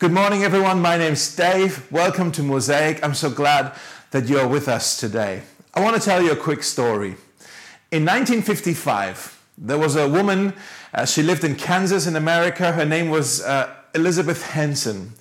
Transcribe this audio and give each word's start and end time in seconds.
Good 0.00 0.12
morning, 0.12 0.44
everyone. 0.44 0.80
My 0.80 0.96
name's 0.96 1.34
Dave. 1.34 1.90
Welcome 1.90 2.30
to 2.30 2.42
Mosaic. 2.44 3.02
I'm 3.02 3.14
so 3.14 3.28
glad 3.30 3.72
that 4.12 4.28
you're 4.28 4.46
with 4.46 4.68
us 4.68 4.96
today. 4.96 5.42
I 5.74 5.82
want 5.82 5.96
to 5.96 6.00
tell 6.00 6.22
you 6.22 6.30
a 6.30 6.36
quick 6.36 6.62
story. 6.62 7.16
In 7.90 8.04
1955, 8.04 9.42
there 9.58 9.76
was 9.76 9.96
a 9.96 10.08
woman, 10.08 10.54
uh, 10.94 11.04
she 11.04 11.24
lived 11.24 11.42
in 11.42 11.56
Kansas 11.56 12.06
in 12.06 12.14
America. 12.14 12.70
Her 12.70 12.84
name 12.84 13.10
was 13.10 13.42
uh, 13.42 13.74
Elizabeth 13.92 14.44
Henson. 14.52 15.14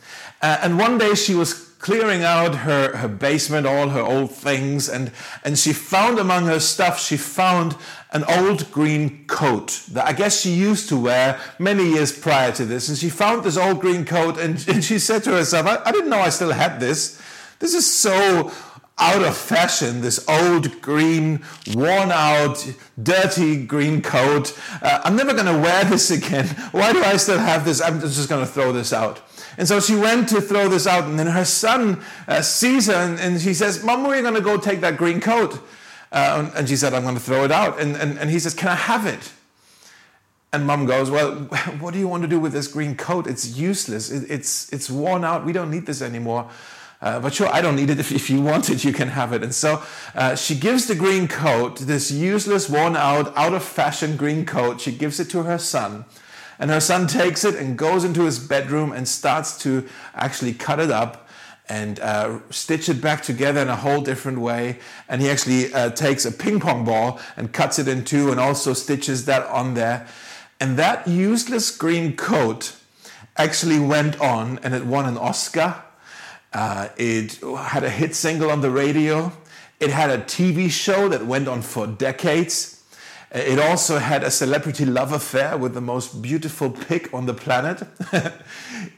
Uh, 0.43 0.59
and 0.61 0.77
one 0.77 0.99
day 0.99 1.15
she 1.15 1.33
was 1.33 1.66
clearing 1.79 2.23
out 2.23 2.55
her, 2.55 2.97
her 2.97 3.07
basement, 3.07 3.67
all 3.67 3.89
her 3.89 4.01
old 4.01 4.31
things, 4.31 4.89
and, 4.89 5.11
and 5.43 5.57
she 5.57 5.73
found 5.73 6.19
among 6.19 6.45
her 6.45 6.59
stuff, 6.59 6.99
she 6.99 7.17
found 7.17 7.75
an 8.11 8.23
old 8.23 8.71
green 8.71 9.25
coat 9.27 9.83
that 9.91 10.07
I 10.07 10.13
guess 10.13 10.41
she 10.41 10.51
used 10.51 10.89
to 10.89 10.97
wear 10.99 11.39
many 11.59 11.89
years 11.89 12.17
prior 12.17 12.51
to 12.53 12.65
this. 12.65 12.89
And 12.89 12.97
she 12.97 13.09
found 13.09 13.43
this 13.43 13.57
old 13.57 13.81
green 13.81 14.05
coat 14.05 14.37
and, 14.37 14.63
and 14.69 14.83
she 14.83 14.99
said 14.99 15.23
to 15.25 15.31
herself, 15.31 15.67
I, 15.67 15.81
I 15.85 15.91
didn't 15.91 16.09
know 16.09 16.19
I 16.19 16.29
still 16.29 16.51
had 16.51 16.79
this. 16.79 17.21
This 17.59 17.73
is 17.73 17.91
so 17.91 18.51
out 18.99 19.23
of 19.23 19.37
fashion, 19.37 20.01
this 20.01 20.27
old 20.27 20.81
green, 20.81 21.43
worn 21.75 22.11
out, 22.11 22.65
dirty 23.01 23.63
green 23.63 24.01
coat. 24.01 24.57
Uh, 24.81 25.01
I'm 25.03 25.15
never 25.15 25.33
going 25.33 25.45
to 25.45 25.59
wear 25.59 25.83
this 25.83 26.09
again. 26.17 26.47
Why 26.71 26.93
do 26.93 27.03
I 27.03 27.17
still 27.17 27.37
have 27.37 27.65
this? 27.65 27.81
I'm 27.81 27.99
just 27.99 28.29
going 28.29 28.45
to 28.45 28.51
throw 28.51 28.71
this 28.71 28.93
out. 28.93 29.21
And 29.57 29.67
so 29.67 29.79
she 29.79 29.95
went 29.95 30.29
to 30.29 30.39
throw 30.39 30.69
this 30.69 30.85
out, 30.85 31.05
and 31.05 31.17
then 31.17 31.27
her 31.27 31.45
son 31.45 32.03
uh, 32.27 32.41
sees 32.41 32.87
her 32.87 32.93
and, 32.93 33.19
and 33.19 33.41
she 33.41 33.53
says, 33.53 33.83
Mom, 33.83 34.03
where 34.03 34.13
are 34.13 34.15
you 34.17 34.21
going 34.21 34.35
to 34.35 34.41
go 34.41 34.57
take 34.57 34.81
that 34.81 34.97
green 34.97 35.19
coat? 35.19 35.59
Uh, 36.11 36.49
and 36.55 36.69
she 36.69 36.75
said, 36.75 36.93
I'm 36.93 37.03
going 37.03 37.15
to 37.15 37.21
throw 37.21 37.43
it 37.43 37.51
out. 37.51 37.79
And, 37.79 37.95
and, 37.95 38.17
and 38.19 38.29
he 38.29 38.39
says, 38.39 38.53
Can 38.53 38.69
I 38.69 38.75
have 38.75 39.05
it? 39.05 39.33
And 40.53 40.65
mom 40.65 40.85
goes, 40.85 41.09
Well, 41.09 41.35
what 41.79 41.93
do 41.93 41.99
you 41.99 42.07
want 42.07 42.23
to 42.23 42.29
do 42.29 42.39
with 42.39 42.53
this 42.53 42.67
green 42.67 42.95
coat? 42.95 43.27
It's 43.27 43.57
useless. 43.57 44.11
It, 44.11 44.29
it's, 44.29 44.71
it's 44.71 44.89
worn 44.89 45.23
out. 45.23 45.45
We 45.45 45.53
don't 45.53 45.71
need 45.71 45.85
this 45.85 46.01
anymore. 46.01 46.49
Uh, 46.99 47.19
but 47.19 47.33
sure, 47.33 47.47
I 47.47 47.61
don't 47.61 47.75
need 47.75 47.89
it. 47.89 47.99
If, 47.99 48.11
if 48.11 48.29
you 48.29 48.41
want 48.41 48.69
it, 48.69 48.83
you 48.83 48.91
can 48.91 49.09
have 49.09 49.31
it. 49.31 49.43
And 49.43 49.53
so 49.53 49.83
uh, 50.15 50.35
she 50.35 50.55
gives 50.55 50.87
the 50.87 50.95
green 50.95 51.27
coat, 51.27 51.77
this 51.79 52.09
useless, 52.09 52.69
worn 52.69 52.95
out, 52.95 53.35
out 53.37 53.53
of 53.53 53.63
fashion 53.63 54.17
green 54.17 54.45
coat, 54.45 54.81
she 54.81 54.91
gives 54.91 55.19
it 55.19 55.29
to 55.31 55.43
her 55.43 55.59
son. 55.59 56.05
And 56.59 56.71
her 56.71 56.79
son 56.79 57.07
takes 57.07 57.43
it 57.43 57.55
and 57.55 57.77
goes 57.77 58.03
into 58.03 58.23
his 58.23 58.39
bedroom 58.39 58.91
and 58.91 59.07
starts 59.07 59.57
to 59.59 59.87
actually 60.15 60.53
cut 60.53 60.79
it 60.79 60.91
up 60.91 61.27
and 61.69 61.99
uh, 61.99 62.39
stitch 62.49 62.89
it 62.89 63.01
back 63.01 63.21
together 63.21 63.61
in 63.61 63.67
a 63.67 63.75
whole 63.75 64.01
different 64.01 64.39
way. 64.39 64.79
And 65.09 65.21
he 65.21 65.29
actually 65.29 65.73
uh, 65.73 65.91
takes 65.91 66.25
a 66.25 66.31
ping 66.31 66.59
pong 66.59 66.85
ball 66.85 67.19
and 67.35 67.51
cuts 67.51 67.77
it 67.77 67.87
in 67.87 68.05
two 68.05 68.31
and 68.31 68.39
also 68.39 68.73
stitches 68.73 69.25
that 69.25 69.45
on 69.47 69.73
there. 69.73 70.07
And 70.59 70.77
that 70.77 71.07
useless 71.07 71.75
green 71.75 72.15
coat 72.15 72.75
actually 73.35 73.79
went 73.79 74.19
on 74.19 74.59
and 74.63 74.73
it 74.73 74.85
won 74.85 75.05
an 75.05 75.17
Oscar. 75.17 75.83
Uh, 76.53 76.89
it 76.97 77.39
had 77.57 77.83
a 77.83 77.89
hit 77.89 78.15
single 78.15 78.49
on 78.49 78.61
the 78.61 78.71
radio. 78.71 79.31
It 79.79 79.91
had 79.91 80.09
a 80.09 80.17
TV 80.19 80.71
show 80.71 81.09
that 81.09 81.25
went 81.25 81.47
on 81.47 81.61
for 81.61 81.85
decades. 81.85 82.76
Uh, 83.33 83.39
it 83.39 83.59
also 83.59 83.99
had 83.99 84.23
a 84.23 84.31
celebrity 84.31 84.85
love 84.85 85.11
affair 85.11 85.57
with 85.57 85.73
the 85.73 85.81
most 85.81 86.21
beautiful 86.21 86.69
pig 86.69 87.09
on 87.13 87.25
the 87.25 87.33
planet. 87.33 87.83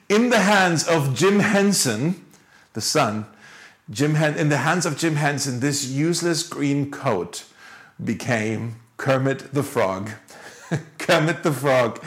in 0.09 0.29
the 0.29 0.39
hands 0.39 0.87
of 0.87 1.15
Jim 1.15 1.39
Henson, 1.39 2.25
the 2.73 2.81
son, 2.81 3.25
Jim 3.89 4.15
Hen- 4.15 4.37
in 4.37 4.49
the 4.49 4.57
hands 4.57 4.85
of 4.85 4.97
Jim 4.97 5.15
Henson, 5.15 5.59
this 5.59 5.87
useless 5.87 6.43
green 6.43 6.91
coat 6.91 7.45
became 8.03 8.75
Kermit 8.97 9.53
the 9.53 9.63
Frog. 9.63 10.11
Kermit 10.99 11.41
the 11.41 11.51
Frog. 11.51 12.03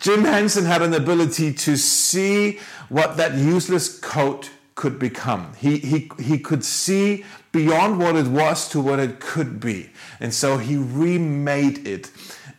Jim 0.00 0.24
Henson 0.24 0.64
had 0.64 0.80
an 0.80 0.94
ability 0.94 1.52
to 1.52 1.76
see 1.76 2.58
what 2.88 3.18
that 3.18 3.34
useless 3.34 3.98
coat 3.98 4.50
could 4.78 4.96
become. 5.00 5.52
He, 5.58 5.78
he, 5.78 6.08
he 6.20 6.38
could 6.38 6.64
see 6.64 7.24
beyond 7.50 7.98
what 7.98 8.14
it 8.14 8.28
was 8.28 8.68
to 8.68 8.80
what 8.80 9.00
it 9.00 9.18
could 9.18 9.58
be. 9.58 9.90
And 10.20 10.32
so 10.32 10.56
he 10.56 10.76
remade 10.76 11.84
it. 11.84 12.12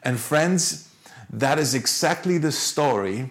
And 0.04 0.20
friends, 0.20 0.94
that 1.30 1.58
is 1.58 1.74
exactly 1.74 2.38
the 2.38 2.52
story 2.52 3.30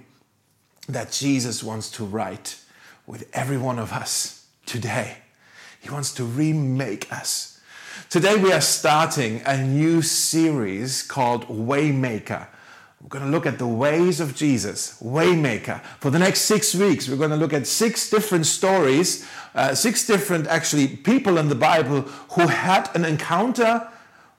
that 0.89 1.13
Jesus 1.13 1.63
wants 1.63 1.91
to 1.93 2.05
write 2.05 2.59
with 3.07 3.29
every 3.35 3.59
one 3.59 3.79
of 3.79 3.93
us 3.93 4.47
today. 4.65 5.19
He 5.81 5.91
wants 5.91 6.15
to 6.15 6.25
remake 6.25 7.13
us. 7.13 7.61
Today 8.09 8.37
we 8.37 8.55
are 8.55 8.63
starting 8.63 9.43
a 9.45 9.63
new 9.63 10.01
series 10.01 11.03
called 11.03 11.47
Waymaker. 11.47 12.47
We're 13.01 13.09
going 13.09 13.25
to 13.25 13.31
look 13.31 13.47
at 13.47 13.59
the 13.59 13.67
ways 13.67 14.19
of 14.19 14.35
Jesus, 14.35 15.01
Waymaker. 15.01 15.81
For 16.01 16.11
the 16.11 16.19
next 16.19 16.43
six 16.43 16.75
weeks, 16.75 17.09
we're 17.09 17.17
going 17.17 17.31
to 17.31 17.37
look 17.37 17.53
at 17.53 17.67
six 17.67 18.11
different 18.11 18.45
stories, 18.47 19.25
uh, 19.55 19.75
six 19.75 20.05
different 20.05 20.49
actually 20.49 20.89
people 20.89 21.39
in 21.39 21.49
the 21.49 21.55
Bible 21.55 22.03
who 22.33 22.49
had 22.49 22.91
an 22.97 23.05
encounter 23.05 23.89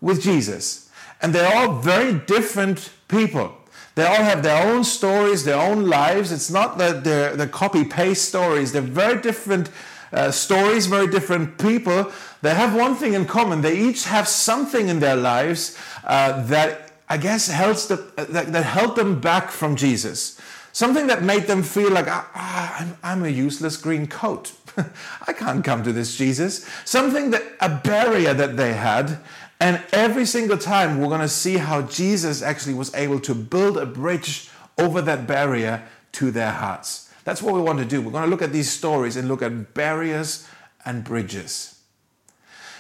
with 0.02 0.22
Jesus. 0.22 0.90
And 1.22 1.34
they're 1.34 1.56
all 1.56 1.80
very 1.80 2.14
different 2.14 2.92
people. 3.08 3.56
They 3.96 4.06
all 4.06 4.24
have 4.24 4.44
their 4.44 4.68
own 4.68 4.84
stories, 4.84 5.46
their 5.46 5.60
own 5.60 5.88
lives. 5.88 6.32
It's 6.32 6.50
not 6.50 6.78
that 6.80 7.04
they're 7.06 7.36
the 7.38 7.48
copy 7.48 7.86
paste 7.86 8.28
stories. 8.28 8.74
They're 8.74 8.82
very 8.82 9.22
different 9.22 9.70
uh, 10.12 10.32
stories, 10.32 10.86
very 10.86 11.08
different 11.08 11.58
people. 11.58 12.12
They 12.42 12.54
have 12.54 12.76
one 12.76 12.96
thing 12.96 13.14
in 13.14 13.26
common. 13.26 13.62
They 13.62 13.78
each 13.78 14.06
have 14.06 14.28
something 14.28 14.90
in 14.90 15.00
their 15.00 15.16
lives 15.16 15.78
uh, 16.04 16.46
that 16.48 16.89
I 17.10 17.18
guess 17.18 17.48
the, 17.48 18.12
that, 18.16 18.54
that 18.54 18.64
held 18.64 18.96
them 18.96 19.20
back 19.20 19.52
from 19.52 19.76
Jesus. 19.76 20.40
Something 20.72 21.08
that 21.08 21.24
made 21.24 21.48
them 21.48 21.64
feel 21.64 21.92
like, 21.92 22.06
ah, 22.08 22.30
ah 22.36 22.76
I'm, 22.80 22.98
I'm 23.04 23.26
a 23.26 23.30
useless 23.30 23.78
green 23.78 24.08
coat. 24.08 24.54
I 25.28 25.34
can't 25.34 25.64
come 25.64 25.84
to 25.84 25.92
this 25.92 26.16
Jesus. 26.16 26.70
Something 26.86 27.32
that, 27.32 27.44
a 27.60 27.70
barrier 27.70 28.34
that 28.34 28.56
they 28.56 28.74
had 28.74 29.20
and 29.60 29.84
every 29.92 30.26
single 30.26 30.58
time, 30.58 31.00
we're 31.00 31.10
going 31.10 31.20
to 31.20 31.28
see 31.28 31.58
how 31.58 31.82
Jesus 31.82 32.42
actually 32.42 32.76
was 32.76 32.94
able 32.96 33.20
to 33.22 33.36
build 33.36 33.78
a 33.78 33.86
bridge 33.86 34.50
over 34.78 35.02
that 35.02 35.28
barrier 35.28 35.84
to 36.14 36.32
their 36.32 36.52
hearts. 36.52 37.12
That's 37.26 37.42
what 37.42 37.54
we 37.54 37.62
want 37.62 37.80
to 37.80 37.86
do. 37.86 38.02
We're 38.02 38.12
going 38.12 38.24
to 38.24 38.30
look 38.30 38.42
at 38.42 38.54
these 38.54 38.72
stories 38.72 39.18
and 39.18 39.28
look 39.28 39.42
at 39.42 39.74
barriers 39.74 40.48
and 40.86 41.04
bridges. 41.04 41.78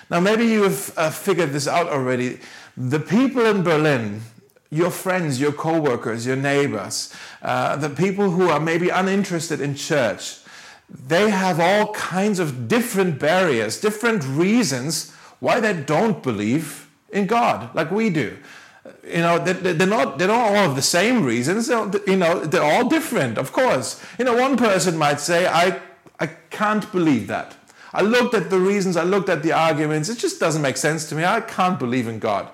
Now, 0.09 0.21
maybe 0.21 0.45
you've 0.45 0.97
uh, 0.97 1.09
figured 1.09 1.51
this 1.51 1.67
out 1.67 1.87
already. 1.87 2.39
The 2.79 3.01
people 3.01 3.45
in 3.45 3.61
Berlin, 3.61 4.21
your 4.71 4.89
friends, 4.89 5.41
your 5.41 5.51
co 5.51 5.81
workers, 5.81 6.25
your 6.25 6.37
neighbors, 6.37 7.13
uh, 7.41 7.75
the 7.75 7.89
people 7.89 8.31
who 8.31 8.49
are 8.49 8.59
maybe 8.59 8.87
uninterested 8.87 9.59
in 9.59 9.75
church, 9.75 10.37
they 10.89 11.29
have 11.29 11.59
all 11.59 11.91
kinds 11.91 12.39
of 12.39 12.69
different 12.69 13.19
barriers, 13.19 13.81
different 13.81 14.23
reasons 14.25 15.11
why 15.41 15.59
they 15.59 15.73
don't 15.73 16.23
believe 16.23 16.89
in 17.09 17.27
God 17.27 17.75
like 17.75 17.91
we 17.91 18.09
do. 18.09 18.37
You 19.05 19.17
know, 19.17 19.39
they're 19.39 19.85
not, 19.85 20.17
they're 20.17 20.29
not 20.29 20.55
all 20.55 20.69
of 20.69 20.77
the 20.77 20.81
same 20.81 21.25
reasons. 21.25 21.67
You 21.67 22.15
know, 22.15 22.39
they're 22.39 22.63
all 22.63 22.87
different, 22.87 23.37
of 23.37 23.51
course. 23.51 24.01
You 24.17 24.23
know, 24.23 24.37
one 24.37 24.55
person 24.55 24.97
might 24.97 25.19
say, 25.19 25.47
I, 25.47 25.81
I 26.17 26.27
can't 26.49 26.89
believe 26.93 27.27
that. 27.27 27.57
I 27.93 28.03
looked 28.03 28.35
at 28.35 28.49
the 28.49 28.59
reasons, 28.59 28.95
I 28.95 29.03
looked 29.03 29.27
at 29.27 29.43
the 29.43 29.51
arguments, 29.51 30.07
it 30.07 30.17
just 30.17 30.39
doesn't 30.39 30.61
make 30.61 30.77
sense 30.77 31.09
to 31.09 31.15
me. 31.15 31.25
I 31.25 31.41
can't 31.41 31.77
believe 31.77 32.07
in 32.07 32.19
God. 32.19 32.49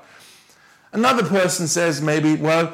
Another 0.96 1.24
person 1.24 1.68
says, 1.68 2.02
maybe, 2.02 2.36
well, 2.36 2.74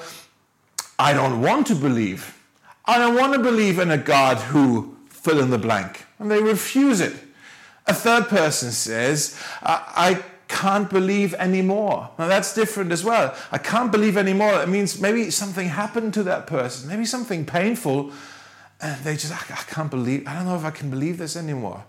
I 0.99 1.13
don't 1.13 1.41
want 1.41 1.67
to 1.67 1.75
believe. 1.75 2.37
I 2.85 2.99
don't 2.99 3.15
want 3.15 3.33
to 3.33 3.39
believe 3.39 3.79
in 3.79 3.89
a 3.89 3.97
God 3.97 4.37
who 4.37 4.95
fill 5.09 5.39
in 5.39 5.49
the 5.49 5.57
blank. 5.57 6.05
And 6.19 6.29
they 6.29 6.41
refuse 6.41 7.01
it. 7.01 7.15
A 7.87 7.93
third 7.93 8.27
person 8.27 8.71
says, 8.71 9.37
I 9.63 10.23
can't 10.47 10.89
believe 10.89 11.33
anymore. 11.33 12.11
Now 12.19 12.27
that's 12.27 12.53
different 12.53 12.91
as 12.91 13.03
well. 13.03 13.35
I 13.51 13.57
can't 13.57 13.91
believe 13.91 14.17
anymore. 14.17 14.61
It 14.61 14.69
means 14.69 15.01
maybe 15.01 15.31
something 15.31 15.69
happened 15.69 16.13
to 16.13 16.23
that 16.23 16.45
person, 16.45 16.89
maybe 16.89 17.05
something 17.05 17.45
painful, 17.45 18.11
and 18.79 19.03
they 19.03 19.15
just, 19.15 19.33
I 19.33 19.63
can't 19.63 19.89
believe, 19.89 20.27
I 20.27 20.35
don't 20.35 20.45
know 20.45 20.55
if 20.55 20.65
I 20.65 20.71
can 20.71 20.91
believe 20.91 21.17
this 21.17 21.35
anymore. 21.35 21.83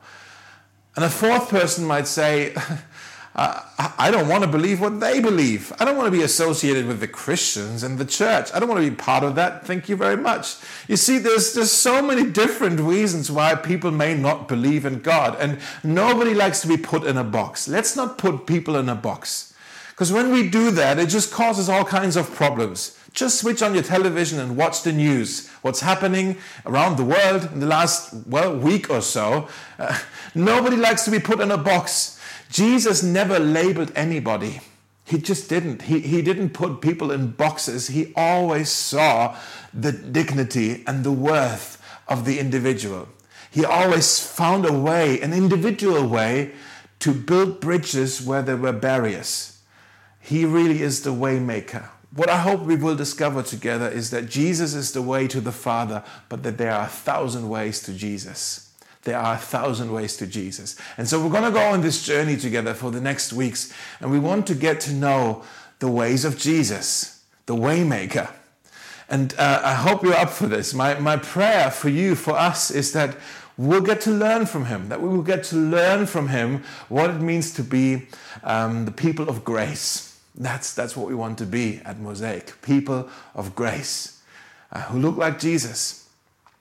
And 0.97 1.05
a 1.05 1.11
fourth 1.11 1.49
person 1.49 1.85
might 1.85 2.07
say, 2.07 2.55
I 3.35 4.11
don't 4.11 4.29
want 4.29 4.45
to 4.45 4.49
believe 4.49 4.81
what 4.81 5.01
they 5.01 5.19
believe. 5.19 5.73
I 5.81 5.87
don't 5.87 5.97
want 5.97 6.07
to 6.07 6.17
be 6.19 6.23
associated 6.23 6.87
with 6.87 7.01
the 7.01 7.09
Christians 7.09 7.83
and 7.83 7.97
the 7.97 8.05
church. 8.05 8.51
I 8.53 8.61
don't 8.61 8.69
want 8.69 8.85
to 8.85 8.91
be 8.91 8.95
part 8.95 9.25
of 9.25 9.37
that. 9.37 9.67
Thank 9.67 9.89
you 9.89 9.97
very 9.97 10.19
much. 10.19 10.57
You 10.87 10.97
see, 10.97 11.17
there's 11.17 11.55
there's 11.55 11.71
so 11.71 12.03
many 12.03 12.31
different 12.31 12.79
reasons 12.79 13.31
why 13.31 13.55
people 13.55 13.91
may 13.91 14.15
not 14.15 14.49
believe 14.49 14.85
in 14.85 15.01
God, 15.01 15.37
and 15.41 15.59
nobody 15.83 16.35
likes 16.35 16.61
to 16.61 16.69
be 16.69 16.77
put 16.77 17.05
in 17.05 17.17
a 17.17 17.25
box. 17.25 17.69
Let's 17.69 17.97
not 17.97 18.19
put 18.19 18.47
people 18.47 18.77
in 18.77 18.89
a 18.89 18.95
box. 18.95 19.55
Because 19.91 20.13
when 20.13 20.33
we 20.33 20.49
do 20.49 20.71
that, 20.73 20.99
it 20.99 21.09
just 21.09 21.33
causes 21.33 21.69
all 21.69 21.85
kinds 21.85 22.17
of 22.17 22.35
problems. 22.35 22.99
Just 23.13 23.41
switch 23.41 23.63
on 23.63 23.75
your 23.75 23.83
television 23.83 24.41
and 24.41 24.57
watch 24.57 24.83
the 24.83 24.93
news. 24.93 25.49
What's 25.61 25.81
happening 25.81 26.39
around 26.65 26.97
the 26.97 27.05
world 27.05 27.51
in 27.53 27.61
the 27.61 27.67
last, 27.67 28.15
well, 28.27 28.57
week 28.57 28.89
or 28.91 29.03
so. 29.03 29.49
Uh, 29.79 29.99
nobody 30.35 30.77
likes 30.77 31.05
to 31.05 31.11
be 31.11 31.19
put 31.19 31.41
in 31.41 31.51
a 31.51 31.59
box. 31.59 32.19
Jesus 32.53 33.03
never 33.03 33.39
labeled 33.39 33.93
anybody. 33.97 34.61
He 35.07 35.17
just 35.17 35.49
didn't. 35.49 35.83
He, 35.83 36.01
he 36.01 36.21
didn't 36.21 36.51
put 36.51 36.83
people 36.83 37.11
in 37.11 37.31
boxes. 37.31 37.89
He 37.89 38.13
always 38.15 38.69
saw 38.69 39.39
the 39.73 39.91
dignity 39.91 40.85
and 40.87 41.03
the 41.03 41.13
worth 41.13 41.83
of 42.09 42.27
the 42.27 42.39
individual. 42.39 43.09
He 43.51 43.65
always 43.65 44.19
found 44.21 44.67
a 44.67 44.73
way, 44.73 45.19
an 45.23 45.33
individual 45.33 46.07
way, 46.07 46.53
to 46.99 47.15
build 47.15 47.61
bridges 47.61 48.21
where 48.21 48.43
there 48.43 48.59
were 48.59 48.73
barriers. 48.73 49.59
He 50.21 50.45
really 50.45 50.83
is 50.83 51.03
the 51.03 51.11
waymaker. 51.11 51.89
What 52.15 52.29
I 52.29 52.37
hope 52.37 52.61
we 52.61 52.77
will 52.77 52.97
discover 52.97 53.43
together 53.43 53.89
is 53.89 54.11
that 54.11 54.29
Jesus 54.29 54.75
is 54.75 54.93
the 54.93 55.01
way 55.01 55.27
to 55.29 55.41
the 55.41 55.53
Father, 55.53 56.05
but 56.29 56.43
that 56.43 56.59
there 56.59 56.73
are 56.73 56.85
a 56.85 56.89
thousand 56.89 57.49
ways 57.49 57.81
to 57.85 57.95
Jesus. 57.95 58.62
There 59.05 59.19
are 59.19 59.35
a 59.35 59.39
thousand 59.39 59.93
ways 59.93 60.17
to 60.19 60.27
Jesus. 60.27 60.77
And 60.97 61.09
so 61.09 61.23
we're 61.23 61.31
going 61.31 61.45
to 61.45 61.51
go 61.51 61.73
on 61.73 61.81
this 61.81 62.05
journey 62.05 62.37
together 62.37 62.73
for 62.73 62.91
the 62.91 63.01
next 63.01 63.33
weeks, 63.33 63.73
and 64.01 64.11
we 64.11 64.19
want 64.19 64.47
to 64.47 64.55
get 64.55 64.81
to 64.81 64.93
know 64.93 65.43
the 65.81 65.91
ways 65.91 66.25
of 66.25 66.39
Jesus, 66.39 67.25
the 67.47 67.55
waymaker. 67.55 68.31
And 69.09 69.35
uh, 69.37 69.61
I 69.65 69.75
hope 69.75 70.05
you're 70.05 70.15
up 70.15 70.31
for 70.31 70.47
this. 70.47 70.73
My, 70.73 70.99
my 70.99 71.17
prayer 71.17 71.71
for 71.71 71.89
you, 71.89 72.15
for 72.15 72.33
us, 72.33 72.71
is 72.71 72.93
that 72.93 73.17
we'll 73.59 73.83
get 73.83 74.01
to 74.03 74.11
learn 74.11 74.47
from 74.47 74.67
him, 74.67 74.89
that 74.89 75.03
we 75.03 75.09
will 75.09 75.23
get 75.23 75.45
to 75.45 75.57
learn 75.57 76.07
from 76.07 76.29
him 76.29 76.63
what 76.89 77.11
it 77.11 77.21
means 77.21 77.53
to 77.55 77.63
be 77.63 78.07
um, 78.45 78.85
the 78.85 78.93
people 78.93 79.29
of 79.29 79.45
grace. 79.45 80.19
That's, 80.35 80.73
that's 80.75 80.97
what 80.97 81.09
we 81.09 81.15
want 81.15 81.39
to 81.39 81.47
be 81.47 81.81
at 81.85 81.99
Mosaic 81.99 82.63
people 82.63 83.11
of 83.35 83.55
grace 83.55 84.23
uh, 84.71 84.81
who 84.83 84.99
look 84.99 85.17
like 85.17 85.39
Jesus. 85.39 86.09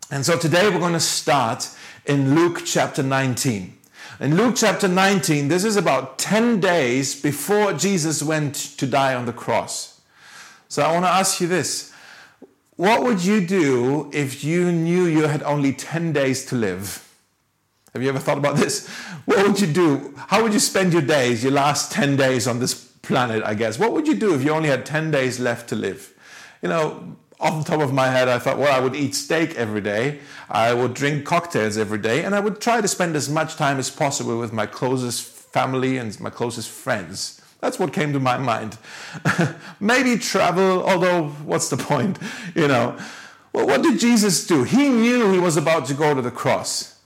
And 0.09 0.25
so 0.25 0.37
today 0.37 0.67
we're 0.69 0.79
going 0.79 0.91
to 0.91 0.99
start 0.99 1.69
in 2.05 2.35
Luke 2.35 2.63
chapter 2.65 3.03
19. 3.03 3.77
In 4.19 4.35
Luke 4.35 4.55
chapter 4.57 4.87
19, 4.87 5.47
this 5.47 5.63
is 5.63 5.75
about 5.75 6.17
10 6.19 6.59
days 6.59 7.19
before 7.19 7.73
Jesus 7.73 8.21
went 8.21 8.55
to 8.55 8.85
die 8.85 9.15
on 9.15 9.25
the 9.25 9.33
cross. 9.33 10.01
So 10.67 10.83
I 10.83 10.91
want 10.91 11.05
to 11.05 11.09
ask 11.09 11.41
you 11.41 11.47
this 11.47 11.91
What 12.75 13.03
would 13.03 13.23
you 13.23 13.45
do 13.45 14.09
if 14.13 14.43
you 14.43 14.71
knew 14.71 15.05
you 15.05 15.23
had 15.23 15.43
only 15.43 15.73
10 15.73 16.13
days 16.13 16.45
to 16.47 16.55
live? 16.55 17.07
Have 17.93 18.01
you 18.01 18.09
ever 18.09 18.19
thought 18.19 18.37
about 18.37 18.55
this? 18.55 18.87
What 19.25 19.45
would 19.45 19.59
you 19.59 19.67
do? 19.67 20.13
How 20.27 20.41
would 20.41 20.53
you 20.53 20.59
spend 20.59 20.93
your 20.93 21.01
days, 21.01 21.43
your 21.43 21.51
last 21.51 21.91
10 21.91 22.15
days 22.15 22.47
on 22.47 22.59
this 22.59 22.73
planet, 22.73 23.43
I 23.43 23.53
guess? 23.53 23.77
What 23.77 23.91
would 23.93 24.07
you 24.07 24.15
do 24.15 24.33
if 24.33 24.43
you 24.43 24.51
only 24.51 24.69
had 24.69 24.85
10 24.85 25.11
days 25.11 25.39
left 25.39 25.69
to 25.69 25.75
live? 25.75 26.13
You 26.61 26.69
know, 26.69 27.17
off 27.41 27.65
the 27.65 27.71
top 27.71 27.81
of 27.81 27.91
my 27.91 28.07
head, 28.07 28.27
I 28.27 28.37
thought, 28.37 28.59
well, 28.59 28.71
I 28.71 28.79
would 28.79 28.95
eat 28.95 29.15
steak 29.15 29.55
every 29.55 29.81
day, 29.81 30.19
I 30.49 30.73
would 30.73 30.93
drink 30.93 31.25
cocktails 31.25 31.75
every 31.75 31.97
day, 31.97 32.23
and 32.23 32.35
I 32.35 32.39
would 32.39 32.61
try 32.61 32.79
to 32.79 32.87
spend 32.87 33.15
as 33.15 33.27
much 33.27 33.55
time 33.55 33.79
as 33.79 33.89
possible 33.89 34.37
with 34.37 34.53
my 34.53 34.67
closest 34.67 35.23
family 35.23 35.97
and 35.97 36.17
my 36.19 36.29
closest 36.29 36.69
friends. 36.69 37.41
That's 37.59 37.79
what 37.79 37.93
came 37.93 38.13
to 38.13 38.19
my 38.19 38.37
mind. 38.37 38.77
Maybe 39.79 40.17
travel, 40.17 40.83
although 40.83 41.29
what's 41.45 41.69
the 41.69 41.77
point? 41.77 42.19
You 42.55 42.67
know. 42.67 42.97
Well, 43.53 43.67
what 43.67 43.81
did 43.81 43.99
Jesus 43.99 44.47
do? 44.47 44.63
He 44.63 44.87
knew 44.87 45.31
he 45.31 45.39
was 45.39 45.57
about 45.57 45.85
to 45.87 45.93
go 45.93 46.13
to 46.13 46.21
the 46.21 46.31
cross, 46.31 46.99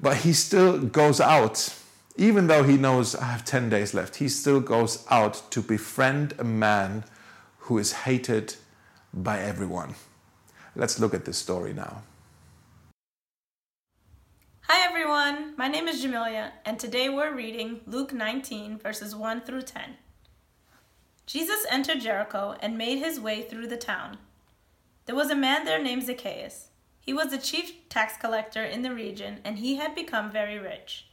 but 0.00 0.18
he 0.18 0.32
still 0.32 0.78
goes 0.78 1.20
out. 1.20 1.74
Even 2.16 2.46
though 2.46 2.62
he 2.62 2.76
knows 2.76 3.14
I 3.14 3.26
have 3.26 3.44
10 3.44 3.68
days 3.68 3.92
left, 3.92 4.16
he 4.16 4.28
still 4.28 4.60
goes 4.60 5.06
out 5.10 5.42
to 5.50 5.60
befriend 5.60 6.34
a 6.38 6.44
man 6.44 7.04
who 7.58 7.78
is 7.78 7.92
hated 7.92 8.56
by 9.12 9.40
everyone. 9.40 9.94
Let's 10.76 10.98
look 10.98 11.14
at 11.14 11.24
this 11.24 11.38
story 11.38 11.72
now. 11.72 12.02
Hi 14.62 14.86
everyone, 14.86 15.54
my 15.56 15.66
name 15.66 15.88
is 15.88 16.04
Jamilia, 16.04 16.52
and 16.64 16.78
today 16.78 17.08
we're 17.08 17.34
reading 17.34 17.80
Luke 17.86 18.12
19, 18.12 18.78
verses 18.78 19.16
1 19.16 19.40
through 19.40 19.62
10. 19.62 19.96
Jesus 21.26 21.64
entered 21.70 22.00
Jericho 22.00 22.56
and 22.60 22.76
made 22.76 22.98
his 22.98 23.18
way 23.18 23.42
through 23.42 23.66
the 23.66 23.76
town. 23.78 24.18
There 25.06 25.16
was 25.16 25.30
a 25.30 25.34
man 25.34 25.64
there 25.64 25.82
named 25.82 26.04
Zacchaeus. 26.04 26.68
He 27.00 27.14
was 27.14 27.30
the 27.30 27.38
chief 27.38 27.88
tax 27.88 28.18
collector 28.18 28.62
in 28.62 28.82
the 28.82 28.94
region, 28.94 29.40
and 29.42 29.58
he 29.58 29.76
had 29.76 29.94
become 29.94 30.30
very 30.30 30.58
rich. 30.58 31.06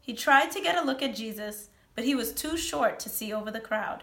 He 0.00 0.12
tried 0.12 0.50
to 0.50 0.60
get 0.60 0.76
a 0.76 0.84
look 0.84 1.00
at 1.00 1.14
Jesus, 1.14 1.68
but 1.94 2.04
he 2.04 2.16
was 2.16 2.32
too 2.32 2.56
short 2.56 2.98
to 3.00 3.08
see 3.08 3.32
over 3.32 3.52
the 3.52 3.60
crowd. 3.60 4.02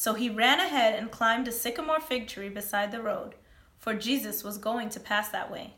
So 0.00 0.14
he 0.14 0.30
ran 0.30 0.60
ahead 0.60 0.94
and 0.94 1.10
climbed 1.10 1.48
a 1.48 1.52
sycamore 1.52 1.98
fig 1.98 2.28
tree 2.28 2.48
beside 2.48 2.92
the 2.92 3.02
road, 3.02 3.34
for 3.80 3.94
Jesus 3.94 4.44
was 4.44 4.56
going 4.56 4.90
to 4.90 5.00
pass 5.00 5.28
that 5.30 5.50
way. 5.50 5.74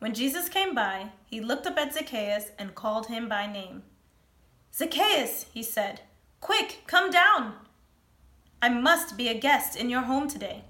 When 0.00 0.12
Jesus 0.12 0.48
came 0.48 0.74
by, 0.74 1.12
he 1.24 1.40
looked 1.40 1.68
up 1.68 1.78
at 1.78 1.94
Zacchaeus 1.94 2.50
and 2.58 2.74
called 2.74 3.06
him 3.06 3.28
by 3.28 3.46
name. 3.46 3.84
Zacchaeus, 4.74 5.46
he 5.54 5.62
said, 5.62 6.00
quick, 6.40 6.82
come 6.88 7.12
down. 7.12 7.54
I 8.60 8.70
must 8.70 9.16
be 9.16 9.28
a 9.28 9.38
guest 9.38 9.76
in 9.76 9.88
your 9.88 10.02
home 10.02 10.26
today. 10.26 10.64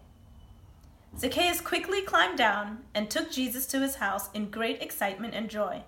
Zacchaeus 1.19 1.63
quickly 1.63 2.03
climbed 2.03 2.37
down 2.37 2.81
and 2.95 3.09
took 3.09 3.33
Jesus 3.33 3.65
to 3.69 3.81
his 3.81 3.95
house 3.95 4.29
in 4.35 4.51
great 4.51 4.83
excitement 4.83 5.33
and 5.33 5.49
joy. 5.49 5.85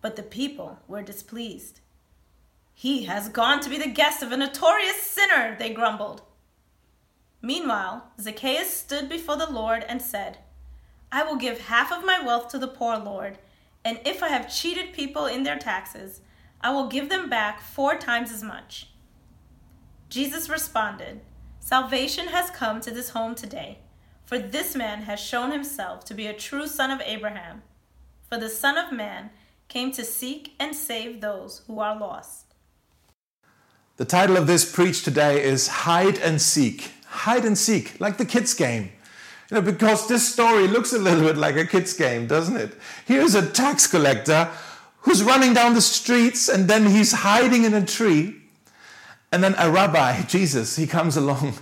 But 0.00 0.16
the 0.16 0.22
people 0.22 0.78
were 0.88 1.02
displeased. 1.02 1.80
He 2.82 3.04
has 3.04 3.28
gone 3.28 3.60
to 3.60 3.70
be 3.70 3.78
the 3.78 3.86
guest 3.86 4.24
of 4.24 4.32
a 4.32 4.36
notorious 4.36 5.00
sinner, 5.02 5.54
they 5.56 5.72
grumbled. 5.72 6.22
Meanwhile, 7.40 8.10
Zacchaeus 8.20 8.74
stood 8.74 9.08
before 9.08 9.36
the 9.36 9.48
Lord 9.48 9.84
and 9.88 10.02
said, 10.02 10.38
I 11.12 11.22
will 11.22 11.36
give 11.36 11.60
half 11.60 11.92
of 11.92 12.04
my 12.04 12.18
wealth 12.18 12.48
to 12.48 12.58
the 12.58 12.66
poor, 12.66 12.98
Lord, 12.98 13.38
and 13.84 14.00
if 14.04 14.20
I 14.20 14.30
have 14.30 14.52
cheated 14.52 14.92
people 14.92 15.26
in 15.26 15.44
their 15.44 15.60
taxes, 15.60 16.22
I 16.60 16.72
will 16.72 16.88
give 16.88 17.08
them 17.08 17.30
back 17.30 17.60
four 17.60 17.96
times 17.96 18.32
as 18.32 18.42
much. 18.42 18.88
Jesus 20.08 20.48
responded, 20.48 21.20
Salvation 21.60 22.26
has 22.30 22.50
come 22.50 22.80
to 22.80 22.90
this 22.90 23.10
home 23.10 23.36
today, 23.36 23.78
for 24.24 24.40
this 24.40 24.74
man 24.74 25.02
has 25.02 25.20
shown 25.20 25.52
himself 25.52 26.04
to 26.06 26.14
be 26.14 26.26
a 26.26 26.34
true 26.34 26.66
son 26.66 26.90
of 26.90 27.00
Abraham. 27.02 27.62
For 28.28 28.38
the 28.38 28.48
Son 28.48 28.76
of 28.76 28.90
Man 28.90 29.30
came 29.68 29.92
to 29.92 30.04
seek 30.04 30.54
and 30.58 30.74
save 30.74 31.20
those 31.20 31.62
who 31.68 31.78
are 31.78 31.96
lost. 31.96 32.41
The 34.02 34.08
title 34.08 34.36
of 34.36 34.48
this 34.48 34.68
preach 34.68 35.04
today 35.04 35.44
is 35.44 35.68
Hide 35.68 36.18
and 36.18 36.42
Seek. 36.42 36.90
Hide 37.06 37.44
and 37.44 37.56
seek, 37.56 38.00
like 38.00 38.16
the 38.16 38.24
kids' 38.24 38.52
game. 38.52 38.90
You 39.48 39.54
know, 39.54 39.62
because 39.62 40.08
this 40.08 40.28
story 40.28 40.66
looks 40.66 40.92
a 40.92 40.98
little 40.98 41.22
bit 41.22 41.36
like 41.36 41.54
a 41.54 41.64
kids' 41.64 41.92
game, 41.92 42.26
doesn't 42.26 42.56
it? 42.56 42.76
Here's 43.06 43.36
a 43.36 43.48
tax 43.48 43.86
collector 43.86 44.50
who's 45.02 45.22
running 45.22 45.54
down 45.54 45.74
the 45.74 45.80
streets 45.80 46.48
and 46.48 46.66
then 46.66 46.86
he's 46.86 47.12
hiding 47.12 47.62
in 47.62 47.74
a 47.74 47.86
tree. 47.86 48.34
And 49.30 49.40
then 49.40 49.54
a 49.56 49.70
rabbi, 49.70 50.22
Jesus, 50.26 50.74
he 50.74 50.88
comes 50.88 51.16
along. 51.16 51.54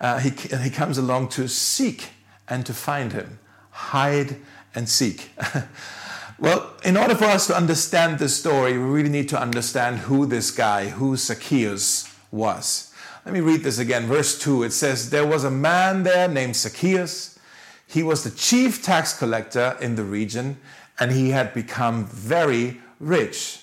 Uh, 0.00 0.18
he, 0.18 0.30
he 0.30 0.70
comes 0.70 0.98
along 0.98 1.28
to 1.28 1.46
seek 1.46 2.08
and 2.48 2.66
to 2.66 2.74
find 2.74 3.12
him. 3.12 3.38
Hide 3.70 4.38
and 4.74 4.88
seek. 4.88 5.30
Well, 6.38 6.74
in 6.84 6.98
order 6.98 7.14
for 7.14 7.24
us 7.24 7.46
to 7.46 7.56
understand 7.56 8.18
this 8.18 8.38
story, 8.38 8.72
we 8.76 8.84
really 8.84 9.08
need 9.08 9.28
to 9.30 9.40
understand 9.40 10.00
who 10.00 10.26
this 10.26 10.50
guy, 10.50 10.88
who 10.88 11.16
Zacchaeus 11.16 12.12
was. 12.30 12.92
Let 13.24 13.32
me 13.32 13.40
read 13.40 13.62
this 13.62 13.78
again. 13.78 14.06
Verse 14.06 14.38
2 14.38 14.62
it 14.64 14.72
says, 14.72 15.08
There 15.08 15.26
was 15.26 15.44
a 15.44 15.50
man 15.50 16.02
there 16.02 16.28
named 16.28 16.54
Zacchaeus. 16.54 17.38
He 17.86 18.02
was 18.02 18.22
the 18.22 18.30
chief 18.30 18.82
tax 18.82 19.18
collector 19.18 19.78
in 19.80 19.94
the 19.94 20.04
region, 20.04 20.58
and 21.00 21.10
he 21.10 21.30
had 21.30 21.54
become 21.54 22.04
very 22.04 22.80
rich. 23.00 23.62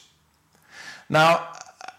Now, 1.10 1.53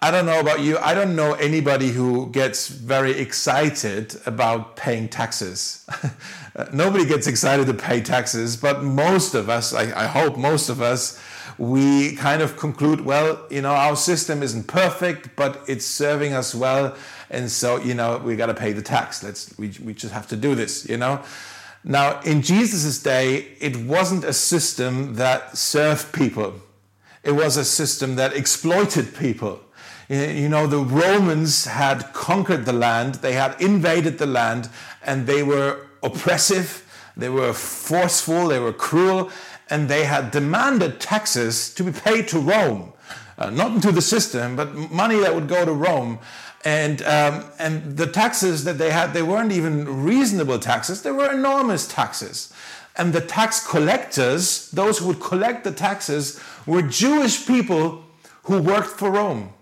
I 0.04 0.11
don't 0.11 0.26
know 0.26 0.38
about 0.38 0.61
you, 0.61 0.76
I 0.76 0.92
don't 0.92 1.16
know 1.16 1.32
anybody 1.32 1.88
who 1.88 2.28
gets 2.30 2.68
very 2.68 3.12
excited 3.12 4.14
about 4.26 4.76
paying 4.76 5.08
taxes. 5.08 5.87
Nobody 6.75 7.06
gets 7.06 7.26
excited 7.26 7.66
to 7.68 7.73
pay 7.73 8.02
taxes, 8.02 8.54
but 8.54 8.82
most 8.82 9.34
of 9.34 9.49
us, 9.49 9.73
I, 9.73 9.84
I, 9.99 10.06
hope 10.06 10.37
most 10.37 10.68
of 10.68 10.82
us, 10.82 11.18
we 11.56 12.16
kind 12.16 12.42
of 12.42 12.58
conclude, 12.58 13.00
well, 13.00 13.46
you 13.49 13.62
know, 13.62 13.73
our 13.73 13.96
system 13.96 14.42
isn't 14.42 14.66
perfect, 14.66 15.34
but 15.37 15.62
it's 15.68 15.87
serving 15.87 16.34
us 16.34 16.54
well, 16.54 16.94
and 17.30 17.50
so, 17.50 17.78
you 17.78 17.94
know, 17.94 18.18
we 18.18 18.37
got 18.37 18.49
to 18.49 18.54
pay 18.54 18.75
the 18.75 18.82
tax. 18.82 19.23
Let's, 19.23 19.56
we, 19.56 19.73
we 19.82 19.94
just 19.94 20.12
have 20.12 20.28
to 20.28 20.37
do 20.37 20.54
this, 20.54 20.87
you 20.87 20.99
know. 20.99 21.23
Now, 21.82 22.20
in 22.20 22.42
Jesus' 22.42 23.02
day, 23.02 23.56
it 23.58 23.75
wasn't 23.78 24.25
a 24.25 24.34
system 24.34 25.14
that 25.14 25.56
served 25.56 26.12
people. 26.12 26.61
It 27.23 27.32
was 27.32 27.56
a 27.56 27.64
system 27.64 28.16
that 28.16 28.34
exploited 28.34 29.14
people. 29.16 29.61
You 30.08 30.49
know, 30.49 30.66
the 30.66 30.78
Romans 30.78 31.64
had 31.64 32.12
conquered 32.12 32.66
the 32.66 32.73
land, 32.73 33.16
they 33.16 33.32
had 33.32 33.58
invaded 33.61 34.18
the 34.18 34.26
land, 34.26 34.68
and 35.02 35.26
they 35.26 35.42
were 35.42 35.87
oppressive, 36.02 36.84
they 37.16 37.30
were 37.30 37.54
forceful, 37.54 38.49
they 38.49 38.58
were 38.58 38.73
cruel, 38.73 39.30
and 39.70 39.88
they 39.88 40.04
had 40.04 40.30
demanded 40.30 41.00
taxes 41.00 41.73
to 41.75 41.84
be 41.84 41.92
paid 41.92 42.28
to 42.28 42.38
Rome. 42.38 42.92
Uh, 43.38 43.50
not 43.50 43.73
into 43.73 43.90
the 43.90 44.02
system, 44.02 44.56
but 44.56 44.75
money 44.75 45.18
that 45.18 45.34
would 45.34 45.49
go 45.49 45.64
to 45.64 45.73
Rome. 45.73 46.18
And, 46.64 47.02
um, 47.02 47.44
and 47.58 47.96
the 47.96 48.06
taxes 48.06 48.64
that 48.64 48.78
they 48.78 48.90
had, 48.90 49.12
they 49.12 49.23
weren't 49.23 49.52
even 49.52 50.04
reasonable 50.04 50.58
taxes, 50.58 51.02
they 51.02 51.11
were 51.11 51.32
enormous 51.32 51.88
taxes. 51.88 52.52
And 52.96 53.12
the 53.12 53.20
tax 53.20 53.66
collectors, 53.66 54.70
those 54.70 54.99
who 54.99 55.08
would 55.08 55.20
collect 55.20 55.64
the 55.64 55.73
taxes, 55.73 56.40
were 56.66 56.82
Jewish 56.82 57.46
people 57.46 58.04
who 58.44 58.62
worked 58.62 58.90
for 58.90 59.11
Rome. 59.11 59.53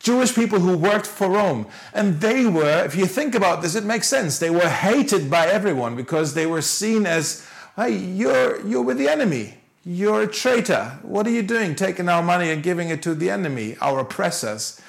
Jewish 0.00 0.34
people 0.34 0.58
who 0.60 0.76
worked 0.76 1.06
for 1.06 1.30
Rome. 1.30 1.66
And 1.94 2.20
they 2.20 2.46
were, 2.46 2.84
if 2.84 2.96
you 2.96 3.06
think 3.06 3.34
about 3.34 3.62
this, 3.62 3.74
it 3.74 3.84
makes 3.84 4.08
sense. 4.08 4.38
They 4.38 4.50
were 4.50 4.68
hated 4.68 5.30
by 5.30 5.46
everyone 5.46 5.94
because 5.94 6.34
they 6.34 6.46
were 6.46 6.62
seen 6.62 7.06
as 7.06 7.46
Hey, 7.76 7.96
you're, 7.96 8.66
you're 8.66 8.82
with 8.82 8.98
the 8.98 9.08
enemy. 9.08 9.54
You're 9.84 10.22
a 10.22 10.26
traitor. 10.26 10.98
What 11.02 11.26
are 11.26 11.30
you 11.30 11.42
doing 11.42 11.74
taking 11.74 12.08
our 12.08 12.22
money 12.22 12.50
and 12.50 12.62
giving 12.62 12.90
it 12.90 13.02
to 13.04 13.14
the 13.14 13.30
enemy, 13.30 13.76
our 13.80 14.00
oppressors? 14.00 14.80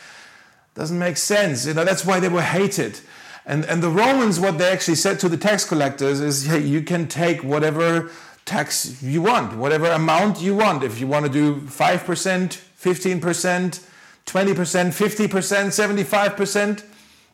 Doesn't 0.76 1.00
make 1.00 1.18
sense. 1.18 1.66
You 1.66 1.74
know, 1.74 1.86
that's 1.86 2.04
why 2.06 2.20
they 2.20 2.28
were 2.28 2.42
hated. 2.42 3.00
And, 3.46 3.66
and 3.66 3.82
the 3.82 3.90
Romans, 3.90 4.40
what 4.40 4.58
they 4.58 4.70
actually 4.70 4.96
said 4.96 5.20
to 5.22 5.30
the 5.30 5.38
tax 5.38 5.64
collectors 5.64 6.20
is, 6.20 6.48
hey, 6.48 6.60
you 6.60 6.82
can 6.82 7.08
take 7.08 7.44
whatever 7.44 8.12
tax 8.46 9.02
you 9.02 9.22
want, 9.22 9.56
whatever 9.58 9.86
amount 9.86 10.42
you 10.42 10.56
want. 10.56 10.84
If 10.84 11.00
you 11.00 11.08
want 11.08 11.26
to 11.26 11.32
do 11.32 11.62
5%, 11.62 12.62
15%, 12.82 13.88
20%, 14.26 14.54
50%, 14.56 15.28
75%, 15.28 16.84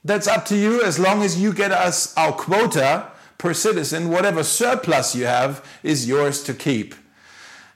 that's 0.04 0.28
up 0.28 0.46
to 0.46 0.56
you 0.56 0.82
as 0.84 1.00
long 1.00 1.22
as 1.22 1.42
you 1.42 1.54
get 1.54 1.72
us 1.72 2.16
our 2.16 2.32
quota 2.32 3.08
per 3.38 3.54
citizen. 3.54 4.10
Whatever 4.10 4.44
surplus 4.44 5.16
you 5.16 5.26
have 5.26 5.66
is 5.84 6.08
yours 6.08 6.44
to 6.44 6.54
keep. 6.54 6.96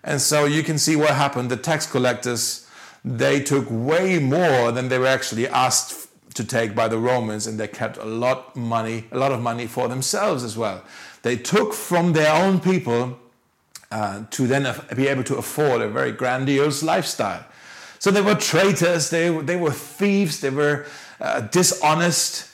And 0.03 0.21
so 0.21 0.45
you 0.45 0.63
can 0.63 0.77
see 0.77 0.95
what 0.95 1.11
happened. 1.11 1.51
The 1.51 1.57
tax 1.57 1.85
collectors, 1.85 2.67
they 3.03 3.41
took 3.41 3.67
way 3.69 4.19
more 4.19 4.71
than 4.71 4.89
they 4.89 4.97
were 4.97 5.07
actually 5.07 5.47
asked 5.47 6.07
to 6.35 6.43
take 6.43 6.73
by 6.73 6.87
the 6.87 6.97
Romans, 6.97 7.45
and 7.45 7.59
they 7.59 7.67
kept 7.67 7.97
a 7.97 8.05
lot 8.05 8.55
money, 8.55 9.05
a 9.11 9.17
lot 9.17 9.31
of 9.31 9.41
money 9.41 9.67
for 9.67 9.87
themselves 9.87 10.43
as 10.43 10.57
well. 10.57 10.83
They 11.23 11.35
took 11.35 11.73
from 11.73 12.13
their 12.13 12.33
own 12.33 12.59
people 12.59 13.19
uh, 13.91 14.23
to 14.31 14.47
then 14.47 14.73
be 14.95 15.07
able 15.07 15.23
to 15.25 15.35
afford 15.35 15.81
a 15.81 15.89
very 15.89 16.13
grandiose 16.13 16.81
lifestyle. 16.81 17.45
So 18.01 18.09
they 18.09 18.23
were 18.23 18.33
traitors, 18.33 19.11
they, 19.11 19.29
they 19.29 19.55
were 19.55 19.69
thieves, 19.69 20.39
they 20.39 20.49
were 20.49 20.87
uh, 21.19 21.41
dishonest. 21.41 22.49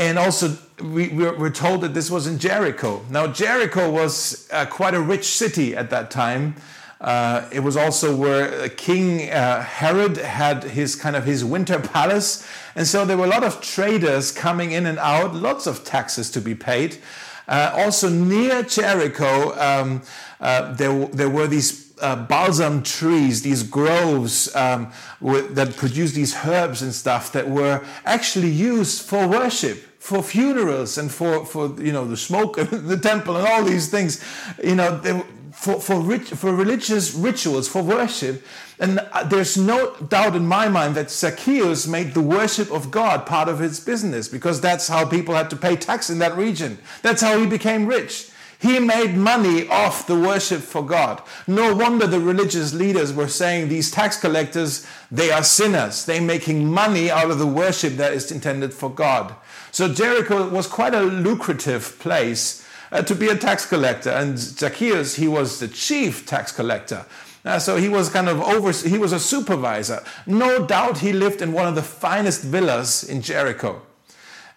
And 0.00 0.18
also, 0.18 0.58
we, 0.82 1.10
we're 1.10 1.50
told 1.50 1.82
that 1.82 1.94
this 1.94 2.10
was 2.10 2.26
in 2.26 2.40
Jericho. 2.40 3.04
Now, 3.08 3.28
Jericho 3.28 3.88
was 3.88 4.48
uh, 4.52 4.66
quite 4.66 4.94
a 4.94 5.00
rich 5.00 5.26
city 5.26 5.76
at 5.76 5.90
that 5.90 6.10
time. 6.10 6.56
Uh, 7.00 7.48
it 7.52 7.60
was 7.60 7.76
also 7.76 8.16
where 8.16 8.68
King 8.70 9.30
uh, 9.30 9.62
Herod 9.62 10.16
had 10.16 10.64
his 10.64 10.96
kind 10.96 11.14
of 11.14 11.24
his 11.24 11.44
winter 11.44 11.78
palace, 11.94 12.44
and 12.74 12.84
so 12.84 13.04
there 13.04 13.16
were 13.16 13.26
a 13.26 13.28
lot 13.28 13.44
of 13.44 13.60
traders 13.60 14.32
coming 14.32 14.72
in 14.72 14.86
and 14.86 14.98
out, 14.98 15.36
lots 15.36 15.68
of 15.68 15.84
taxes 15.84 16.32
to 16.32 16.40
be 16.40 16.56
paid. 16.56 16.98
Uh, 17.46 17.72
also 17.76 18.08
near 18.08 18.64
Jericho, 18.64 19.56
um, 19.56 20.02
uh, 20.40 20.72
there, 20.74 21.06
there 21.06 21.30
were 21.30 21.46
these 21.46 21.89
uh, 22.00 22.16
balsam 22.26 22.82
trees, 22.82 23.42
these 23.42 23.62
groves 23.62 24.54
um, 24.54 24.92
that 25.20 25.76
produced 25.76 26.14
these 26.14 26.34
herbs 26.44 26.82
and 26.82 26.94
stuff 26.94 27.32
that 27.32 27.48
were 27.48 27.84
actually 28.04 28.50
used 28.50 29.02
for 29.02 29.26
worship, 29.26 29.78
for 29.98 30.22
funerals, 30.22 30.98
and 30.98 31.12
for, 31.12 31.44
for 31.44 31.80
you 31.80 31.92
know 31.92 32.06
the 32.06 32.16
smoke 32.16 32.58
in 32.58 32.68
the 32.88 32.98
temple 32.98 33.36
and 33.36 33.46
all 33.46 33.64
these 33.64 33.88
things. 33.88 34.22
You 34.62 34.74
know, 34.76 34.98
they, 34.98 35.22
for, 35.52 35.80
for, 35.80 36.00
rich, 36.00 36.30
for 36.30 36.54
religious 36.54 37.14
rituals, 37.14 37.68
for 37.68 37.82
worship. 37.82 38.42
And 38.78 38.98
uh, 39.12 39.24
there's 39.24 39.56
no 39.56 39.94
doubt 39.96 40.34
in 40.34 40.46
my 40.46 40.68
mind 40.68 40.94
that 40.94 41.10
Zacchaeus 41.10 41.86
made 41.86 42.14
the 42.14 42.22
worship 42.22 42.70
of 42.70 42.90
God 42.90 43.26
part 43.26 43.48
of 43.48 43.58
his 43.58 43.78
business 43.80 44.28
because 44.28 44.60
that's 44.60 44.88
how 44.88 45.04
people 45.04 45.34
had 45.34 45.50
to 45.50 45.56
pay 45.56 45.76
tax 45.76 46.08
in 46.08 46.18
that 46.20 46.36
region. 46.36 46.78
That's 47.02 47.20
how 47.20 47.38
he 47.38 47.46
became 47.46 47.86
rich. 47.86 48.29
He 48.60 48.78
made 48.78 49.16
money 49.16 49.66
off 49.68 50.06
the 50.06 50.20
worship 50.20 50.60
for 50.60 50.84
God. 50.84 51.22
No 51.46 51.74
wonder 51.74 52.06
the 52.06 52.20
religious 52.20 52.74
leaders 52.74 53.10
were 53.10 53.26
saying 53.26 53.68
these 53.68 53.90
tax 53.90 54.20
collectors, 54.20 54.86
they 55.10 55.30
are 55.30 55.42
sinners. 55.42 56.04
They're 56.04 56.20
making 56.20 56.70
money 56.70 57.10
out 57.10 57.30
of 57.30 57.38
the 57.38 57.46
worship 57.46 57.94
that 57.94 58.12
is 58.12 58.30
intended 58.30 58.74
for 58.74 58.90
God. 58.90 59.34
So 59.72 59.90
Jericho 59.90 60.46
was 60.50 60.66
quite 60.66 60.92
a 60.92 61.00
lucrative 61.00 61.98
place 62.00 62.66
uh, 62.92 63.00
to 63.00 63.14
be 63.14 63.28
a 63.28 63.36
tax 63.36 63.64
collector. 63.64 64.10
And 64.10 64.38
Zacchaeus, 64.38 65.14
he 65.14 65.26
was 65.26 65.58
the 65.58 65.68
chief 65.68 66.26
tax 66.26 66.52
collector. 66.52 67.06
Uh, 67.42 67.58
so 67.58 67.76
he 67.76 67.88
was 67.88 68.10
kind 68.10 68.28
of 68.28 68.42
over, 68.42 68.72
he 68.72 68.98
was 68.98 69.12
a 69.12 69.20
supervisor. 69.20 70.04
No 70.26 70.66
doubt 70.66 70.98
he 70.98 71.14
lived 71.14 71.40
in 71.40 71.54
one 71.54 71.66
of 71.66 71.74
the 71.74 71.82
finest 71.82 72.42
villas 72.42 73.04
in 73.04 73.22
Jericho. 73.22 73.80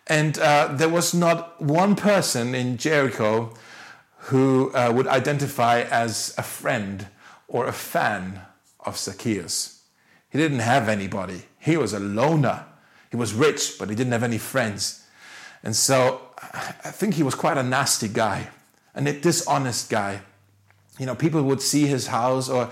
And 0.08 0.38
uh, 0.40 0.74
there 0.74 0.90
was 0.90 1.14
not 1.14 1.62
one 1.62 1.96
person 1.96 2.54
in 2.54 2.76
Jericho 2.76 3.54
who 4.28 4.72
uh, 4.74 4.92
would 4.94 5.08
identify 5.08 5.82
as 5.82 6.34
a 6.38 6.44
friend 6.44 7.08
or 7.48 7.66
a 7.66 7.74
fan 7.74 8.40
of 8.86 8.98
Zacchaeus. 8.98 9.84
He 10.30 10.38
didn't 10.38 10.60
have 10.60 10.88
anybody. 10.88 11.44
He 11.60 11.76
was 11.76 11.94
a 11.94 12.00
loner. 12.00 12.66
He 13.12 13.18
was 13.18 13.34
rich, 13.34 13.76
but 13.78 13.90
he 13.90 13.96
didn't 13.96 14.14
have 14.14 14.24
any 14.24 14.38
friends. 14.38 15.06
And 15.62 15.76
so 15.76 16.22
I 16.38 16.92
think 16.92 17.16
he 17.16 17.24
was 17.24 17.36
quite 17.36 17.58
a 17.58 17.64
nasty 17.64 18.08
guy, 18.08 18.50
a 18.96 19.02
dishonest 19.02 19.90
guy. 19.90 20.22
You 20.98 21.06
know, 21.06 21.16
people 21.16 21.44
would 21.44 21.62
see 21.62 21.86
his 21.86 22.08
house 22.08 22.50
or 22.50 22.70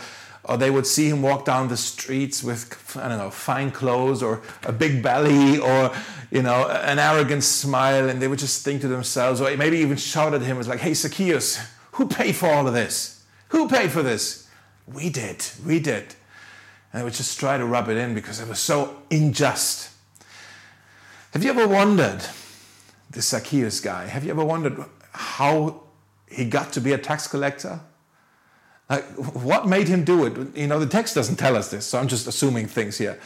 or 0.51 0.57
they 0.57 0.69
would 0.69 0.85
see 0.85 1.09
him 1.09 1.21
walk 1.21 1.45
down 1.45 1.69
the 1.69 1.77
streets 1.77 2.43
with 2.43 2.97
I 2.97 3.07
don't 3.07 3.17
know 3.17 3.31
fine 3.31 3.71
clothes 3.71 4.21
or 4.21 4.41
a 4.63 4.71
big 4.71 5.01
belly 5.01 5.57
or 5.57 5.91
you 6.29 6.41
know 6.41 6.67
an 6.67 6.99
arrogant 6.99 7.43
smile, 7.43 8.09
and 8.09 8.21
they 8.21 8.27
would 8.27 8.39
just 8.39 8.63
think 8.63 8.81
to 8.81 8.87
themselves, 8.87 9.39
or 9.41 9.55
maybe 9.55 9.77
even 9.77 9.97
shout 9.97 10.33
at 10.33 10.41
him, 10.41 10.57
"Was 10.57 10.67
like, 10.67 10.79
hey 10.79 10.93
Zacchaeus, 10.93 11.59
who 11.93 12.07
paid 12.07 12.35
for 12.35 12.47
all 12.49 12.67
of 12.67 12.73
this? 12.73 13.23
Who 13.49 13.67
paid 13.67 13.91
for 13.91 14.03
this? 14.03 14.47
We 14.85 15.09
did, 15.09 15.45
we 15.65 15.79
did." 15.79 16.15
And 16.91 16.99
they 16.99 17.03
would 17.03 17.13
just 17.13 17.39
try 17.39 17.57
to 17.57 17.65
rub 17.65 17.87
it 17.89 17.97
in 17.97 18.13
because 18.13 18.39
it 18.41 18.47
was 18.49 18.59
so 18.59 19.03
unjust. 19.09 19.89
Have 21.31 21.43
you 21.43 21.51
ever 21.51 21.67
wondered? 21.67 22.21
the 23.11 23.21
Zacchaeus 23.21 23.79
guy. 23.79 24.07
Have 24.07 24.23
you 24.23 24.31
ever 24.31 24.43
wondered 24.43 24.83
how 25.11 25.81
he 26.27 26.45
got 26.45 26.71
to 26.73 26.81
be 26.81 26.93
a 26.93 26.97
tax 26.97 27.27
collector? 27.27 27.81
Like, 28.91 29.05
what 29.15 29.69
made 29.69 29.87
him 29.87 30.03
do 30.03 30.25
it? 30.25 30.57
You 30.57 30.67
know, 30.67 30.77
the 30.77 30.85
text 30.85 31.15
doesn't 31.15 31.37
tell 31.37 31.55
us 31.55 31.71
this, 31.71 31.85
so 31.85 31.97
I'm 31.97 32.09
just 32.09 32.27
assuming 32.27 32.67
things 32.67 32.97
here. 32.97 33.17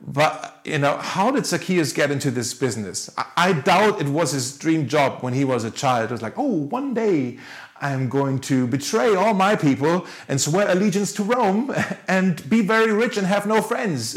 But, 0.00 0.60
you 0.64 0.78
know, 0.78 0.96
how 0.96 1.30
did 1.30 1.46
Zacchaeus 1.46 1.92
get 1.92 2.10
into 2.10 2.32
this 2.32 2.52
business? 2.52 3.08
I, 3.16 3.26
I 3.36 3.52
doubt 3.52 4.00
it 4.00 4.08
was 4.08 4.32
his 4.32 4.58
dream 4.58 4.88
job 4.88 5.22
when 5.22 5.32
he 5.32 5.44
was 5.44 5.62
a 5.62 5.70
child. 5.70 6.10
It 6.10 6.14
was 6.14 6.20
like, 6.22 6.36
oh, 6.36 6.66
one 6.66 6.94
day 6.94 7.38
I'm 7.80 8.08
going 8.08 8.40
to 8.40 8.66
betray 8.66 9.14
all 9.14 9.34
my 9.34 9.54
people 9.54 10.04
and 10.26 10.40
swear 10.40 10.68
allegiance 10.68 11.12
to 11.12 11.22
Rome 11.22 11.72
and 12.08 12.46
be 12.50 12.62
very 12.62 12.92
rich 12.92 13.16
and 13.16 13.24
have 13.24 13.46
no 13.46 13.62
friends. 13.62 14.16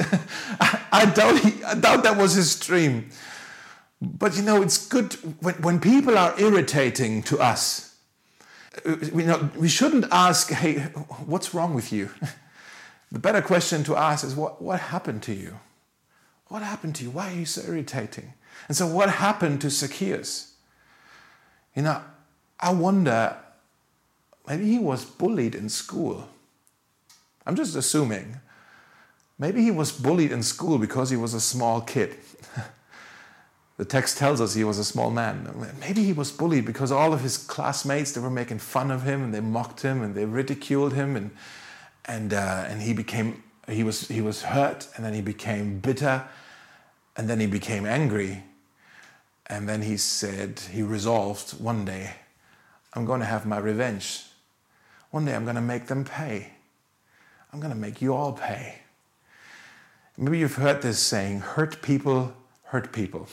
I, 0.59 0.81
I, 0.91 1.05
doubt 1.05 1.39
he, 1.41 1.63
I 1.63 1.75
doubt 1.75 2.01
that 2.05 2.17
was 2.17 2.33
his 2.33 2.59
dream. 2.59 3.09
But 4.01 4.35
you 4.35 4.41
know, 4.41 4.63
it's 4.63 4.87
good 4.87 5.13
when, 5.41 5.55
when 5.61 5.79
people 5.79 6.17
are 6.17 6.33
irritating 6.39 7.21
to 7.23 7.37
us. 7.37 7.87
Uh, 8.86 8.96
we, 9.13 9.24
know, 9.24 9.50
we 9.55 9.67
shouldn't 9.67 10.05
ask, 10.12 10.51
hey, 10.51 10.79
what's 11.25 11.53
wrong 11.53 11.74
with 11.74 11.91
you? 11.91 12.10
The 13.10 13.19
better 13.19 13.41
question 13.41 13.86
to 13.86 13.96
ask 13.96 14.25
is, 14.25 14.36
what, 14.36 14.62
what 14.62 14.81
happened 14.81 15.24
to 15.24 15.34
you? 15.34 15.60
What 16.48 16.62
happened 16.62 16.96
to 16.96 17.05
you? 17.05 17.12
Why 17.12 17.31
are 17.31 17.36
you 17.36 17.46
so 17.46 17.62
irritating? 17.62 18.34
And 18.67 18.75
so, 18.75 18.86
what 18.86 19.10
happened 19.10 19.62
to 19.62 19.69
Zacchaeus? 19.69 20.55
You 21.74 21.84
know, 21.84 22.01
I 22.60 22.74
wonder, 22.74 23.38
maybe 24.46 24.65
he 24.65 24.77
was 24.77 25.05
bullied 25.05 25.55
in 25.55 25.69
school. 25.69 26.27
I'm 27.46 27.55
just 27.55 27.77
assuming. 27.77 28.41
Maybe 29.39 29.62
he 29.62 29.72
was 29.72 29.91
bullied 29.91 30.31
in 30.31 30.43
school 30.43 30.77
because 30.77 31.10
he 31.10 31.15
was 31.15 31.34
a 31.34 31.39
small 31.39 31.81
kid. 31.81 32.17
The 33.77 33.86
text 33.86 34.17
tells 34.17 34.41
us 34.41 34.55
he 34.55 34.63
was 34.63 34.79
a 34.79 34.84
small 34.84 35.12
man. 35.12 35.72
Maybe 35.79 36.03
he 36.03 36.13
was 36.13 36.31
bullied 36.31 36.65
because 36.65 36.91
all 36.91 37.13
of 37.13 37.22
his 37.22 37.38
classmates 37.38 38.12
they 38.12 38.22
were 38.22 38.31
making 38.31 38.60
fun 38.60 38.89
of 38.89 39.03
him 39.03 39.24
and 39.24 39.34
they 39.34 39.39
mocked 39.39 39.81
him 39.81 40.01
and 40.01 40.15
they 40.15 40.25
ridiculed 40.25 40.93
him 40.93 41.15
and 41.15 41.31
and 42.05 42.34
uh, 42.34 42.65
and 42.67 42.81
he 42.81 42.93
became 42.93 43.43
he 43.67 43.84
was 43.84 44.07
he 44.07 44.22
was 44.22 44.41
hurt 44.41 44.88
and 44.96 45.05
then 45.05 45.13
he 45.13 45.22
became 45.22 45.79
bitter 45.79 46.24
and 47.15 47.29
then 47.29 47.39
he 47.39 47.46
became 47.46 47.86
angry 47.86 48.43
and 49.46 49.69
then 49.69 49.84
he 49.84 49.96
said 49.98 50.60
he 50.72 50.81
resolved 50.81 51.51
one 51.60 51.86
day 51.86 52.13
I'm 52.93 53.05
going 53.05 53.19
to 53.19 53.27
have 53.27 53.46
my 53.46 53.60
revenge. 53.60 54.24
One 55.12 55.25
day 55.25 55.36
I'm 55.36 55.43
going 55.43 55.55
to 55.55 55.62
make 55.62 55.86
them 55.86 56.03
pay. 56.03 56.51
I'm 57.53 57.60
going 57.60 57.72
to 57.72 57.77
make 57.77 58.01
you 58.01 58.15
all 58.15 58.34
pay. 58.34 58.79
Maybe 60.17 60.39
you've 60.39 60.55
heard 60.55 60.81
this 60.81 60.98
saying 60.98 61.41
hurt 61.41 61.84
people 61.84 62.34
hurt 62.63 62.91
people. 62.91 63.27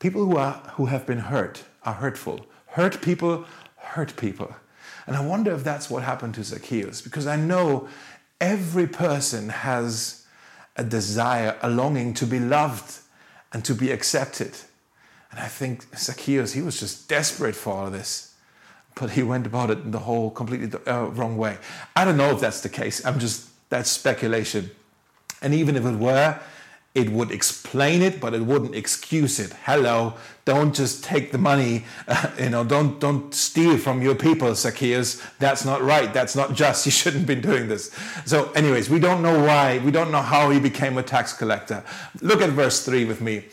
People 0.00 0.24
who, 0.24 0.36
are, 0.36 0.54
who 0.74 0.86
have 0.86 1.06
been 1.06 1.18
hurt 1.18 1.62
are 1.84 1.94
hurtful. 1.94 2.46
Hurt 2.68 3.00
people 3.00 3.44
hurt 3.76 4.16
people. 4.16 4.56
And 5.06 5.16
I 5.16 5.24
wonder 5.24 5.52
if 5.52 5.62
that's 5.62 5.88
what 5.88 6.02
happened 6.02 6.34
to 6.34 6.44
Zacchaeus, 6.44 7.00
because 7.02 7.26
I 7.26 7.36
know 7.36 7.88
every 8.40 8.86
person 8.86 9.50
has 9.50 10.26
a 10.76 10.84
desire, 10.84 11.56
a 11.62 11.68
longing 11.68 12.14
to 12.14 12.26
be 12.26 12.40
loved 12.40 12.98
and 13.52 13.64
to 13.64 13.74
be 13.74 13.90
accepted. 13.90 14.52
And 15.30 15.40
I 15.40 15.48
think 15.48 15.86
Zacchaeus, 15.96 16.52
he 16.52 16.62
was 16.62 16.80
just 16.80 17.08
desperate 17.08 17.54
for 17.54 17.74
all 17.74 17.86
of 17.86 17.92
this. 17.92 18.34
But 18.94 19.10
he 19.10 19.22
went 19.22 19.46
about 19.46 19.70
it 19.70 19.78
in 19.78 19.90
the 19.90 20.00
whole 20.00 20.30
completely 20.30 20.78
uh, 20.86 21.06
wrong 21.06 21.36
way. 21.36 21.58
I 21.94 22.04
don't 22.04 22.16
know 22.16 22.30
if 22.30 22.40
that's 22.40 22.60
the 22.60 22.68
case. 22.68 23.04
I'm 23.04 23.18
just, 23.18 23.48
that's 23.68 23.90
speculation. 23.90 24.70
And 25.42 25.54
even 25.54 25.76
if 25.76 25.84
it 25.84 25.96
were, 25.96 26.40
it 26.94 27.10
would 27.10 27.30
explain 27.30 28.02
it, 28.02 28.20
but 28.20 28.34
it 28.34 28.40
wouldn't 28.40 28.74
excuse 28.74 29.38
it. 29.38 29.52
Hello, 29.64 30.14
don't 30.44 30.74
just 30.74 31.04
take 31.04 31.30
the 31.30 31.38
money, 31.38 31.84
uh, 32.08 32.30
you 32.38 32.50
know, 32.50 32.64
don't 32.64 32.98
don't 32.98 33.32
steal 33.32 33.78
from 33.78 34.02
your 34.02 34.16
people, 34.16 34.52
Zacchaeus. 34.54 35.22
That's 35.38 35.64
not 35.64 35.82
right. 35.82 36.12
That's 36.12 36.34
not 36.34 36.54
just. 36.54 36.86
You 36.90 36.92
shouldn't 36.92 37.26
be 37.26 37.36
doing 37.36 37.68
this. 37.68 37.94
So, 38.24 38.50
anyways, 38.52 38.90
we 38.90 38.98
don't 38.98 39.22
know 39.22 39.38
why. 39.44 39.78
We 39.78 39.92
don't 39.92 40.10
know 40.10 40.22
how 40.22 40.50
he 40.50 40.58
became 40.58 40.98
a 40.98 41.02
tax 41.02 41.32
collector. 41.32 41.84
Look 42.20 42.42
at 42.42 42.50
verse 42.50 42.84
three 42.84 43.04
with 43.04 43.20
me. 43.20 43.44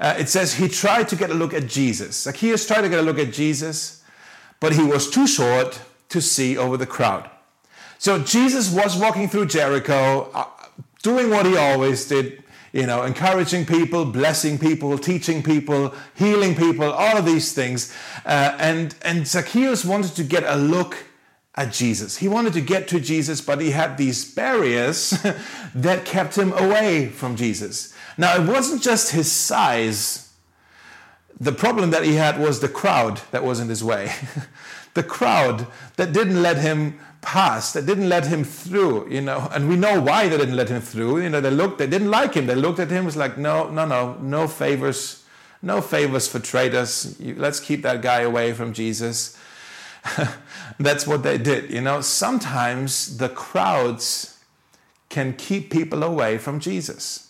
Uh, 0.00 0.14
it 0.18 0.28
says 0.28 0.54
he 0.54 0.68
tried 0.68 1.08
to 1.08 1.16
get 1.16 1.30
a 1.30 1.34
look 1.34 1.52
at 1.52 1.66
Jesus. 1.66 2.22
Zacchaeus 2.22 2.66
tried 2.66 2.82
to 2.82 2.88
get 2.88 3.00
a 3.00 3.02
look 3.02 3.18
at 3.18 3.32
Jesus, 3.32 4.02
but 4.60 4.72
he 4.72 4.82
was 4.82 5.10
too 5.10 5.26
short 5.26 5.80
to 6.08 6.22
see 6.22 6.56
over 6.56 6.76
the 6.76 6.86
crowd. 6.86 7.28
So 7.98 8.22
Jesus 8.22 8.70
was 8.70 8.96
walking 8.96 9.28
through 9.28 9.46
Jericho, 9.46 10.30
uh, 10.32 10.46
doing 11.02 11.30
what 11.30 11.44
he 11.44 11.56
always 11.56 12.06
did 12.08 12.42
you 12.76 12.86
know, 12.86 13.04
encouraging 13.04 13.64
people, 13.64 14.04
blessing 14.04 14.58
people, 14.58 14.98
teaching 14.98 15.42
people, 15.42 15.94
healing 16.14 16.54
people, 16.54 16.92
all 16.92 17.16
of 17.16 17.24
these 17.24 17.54
things. 17.54 17.90
Uh, 18.26 18.54
and, 18.58 18.94
and 19.00 19.26
Zacchaeus 19.26 19.82
wanted 19.82 20.14
to 20.16 20.22
get 20.22 20.44
a 20.44 20.56
look 20.56 20.98
at 21.54 21.72
Jesus. 21.72 22.18
He 22.18 22.28
wanted 22.28 22.52
to 22.52 22.60
get 22.60 22.86
to 22.88 23.00
Jesus, 23.00 23.40
but 23.40 23.62
he 23.62 23.70
had 23.70 23.96
these 23.96 24.30
barriers 24.30 25.10
that 25.74 26.04
kept 26.04 26.36
him 26.36 26.52
away 26.52 27.08
from 27.08 27.34
Jesus. 27.34 27.94
Now, 28.18 28.36
it 28.36 28.46
wasn't 28.46 28.82
just 28.82 29.12
his 29.12 29.32
size. 29.32 30.34
The 31.40 31.52
problem 31.52 31.92
that 31.92 32.04
he 32.04 32.16
had 32.16 32.38
was 32.38 32.60
the 32.60 32.68
crowd 32.68 33.22
that 33.30 33.42
was 33.42 33.58
in 33.58 33.70
his 33.70 33.82
way. 33.82 34.12
the 34.92 35.02
crowd 35.02 35.66
that 35.96 36.12
didn't 36.12 36.42
let 36.42 36.58
him 36.58 36.98
pass, 37.22 37.72
They 37.72 37.82
didn't 37.82 38.08
let 38.08 38.26
him 38.26 38.44
through, 38.44 39.08
you 39.10 39.20
know, 39.20 39.48
and 39.52 39.68
we 39.68 39.76
know 39.76 40.00
why 40.00 40.28
they 40.28 40.36
didn't 40.36 40.56
let 40.56 40.68
him 40.68 40.80
through. 40.80 41.22
You 41.22 41.28
know, 41.28 41.40
they 41.40 41.50
looked, 41.50 41.78
they 41.78 41.86
didn't 41.86 42.10
like 42.10 42.34
him. 42.34 42.46
They 42.46 42.54
looked 42.54 42.78
at 42.78 42.90
him, 42.90 43.04
was 43.04 43.16
like, 43.16 43.36
no, 43.36 43.68
no, 43.70 43.84
no, 43.84 44.14
no 44.20 44.48
favors, 44.48 45.24
no 45.62 45.80
favors 45.80 46.28
for 46.28 46.38
traitors. 46.38 47.18
You, 47.20 47.34
let's 47.36 47.60
keep 47.60 47.82
that 47.82 48.02
guy 48.02 48.20
away 48.20 48.52
from 48.52 48.72
Jesus. 48.72 49.36
That's 50.78 51.06
what 51.06 51.22
they 51.22 51.38
did. 51.38 51.70
You 51.70 51.80
know, 51.80 52.00
sometimes 52.00 53.18
the 53.18 53.28
crowds 53.28 54.38
can 55.08 55.34
keep 55.34 55.70
people 55.70 56.02
away 56.02 56.38
from 56.38 56.60
Jesus 56.60 57.26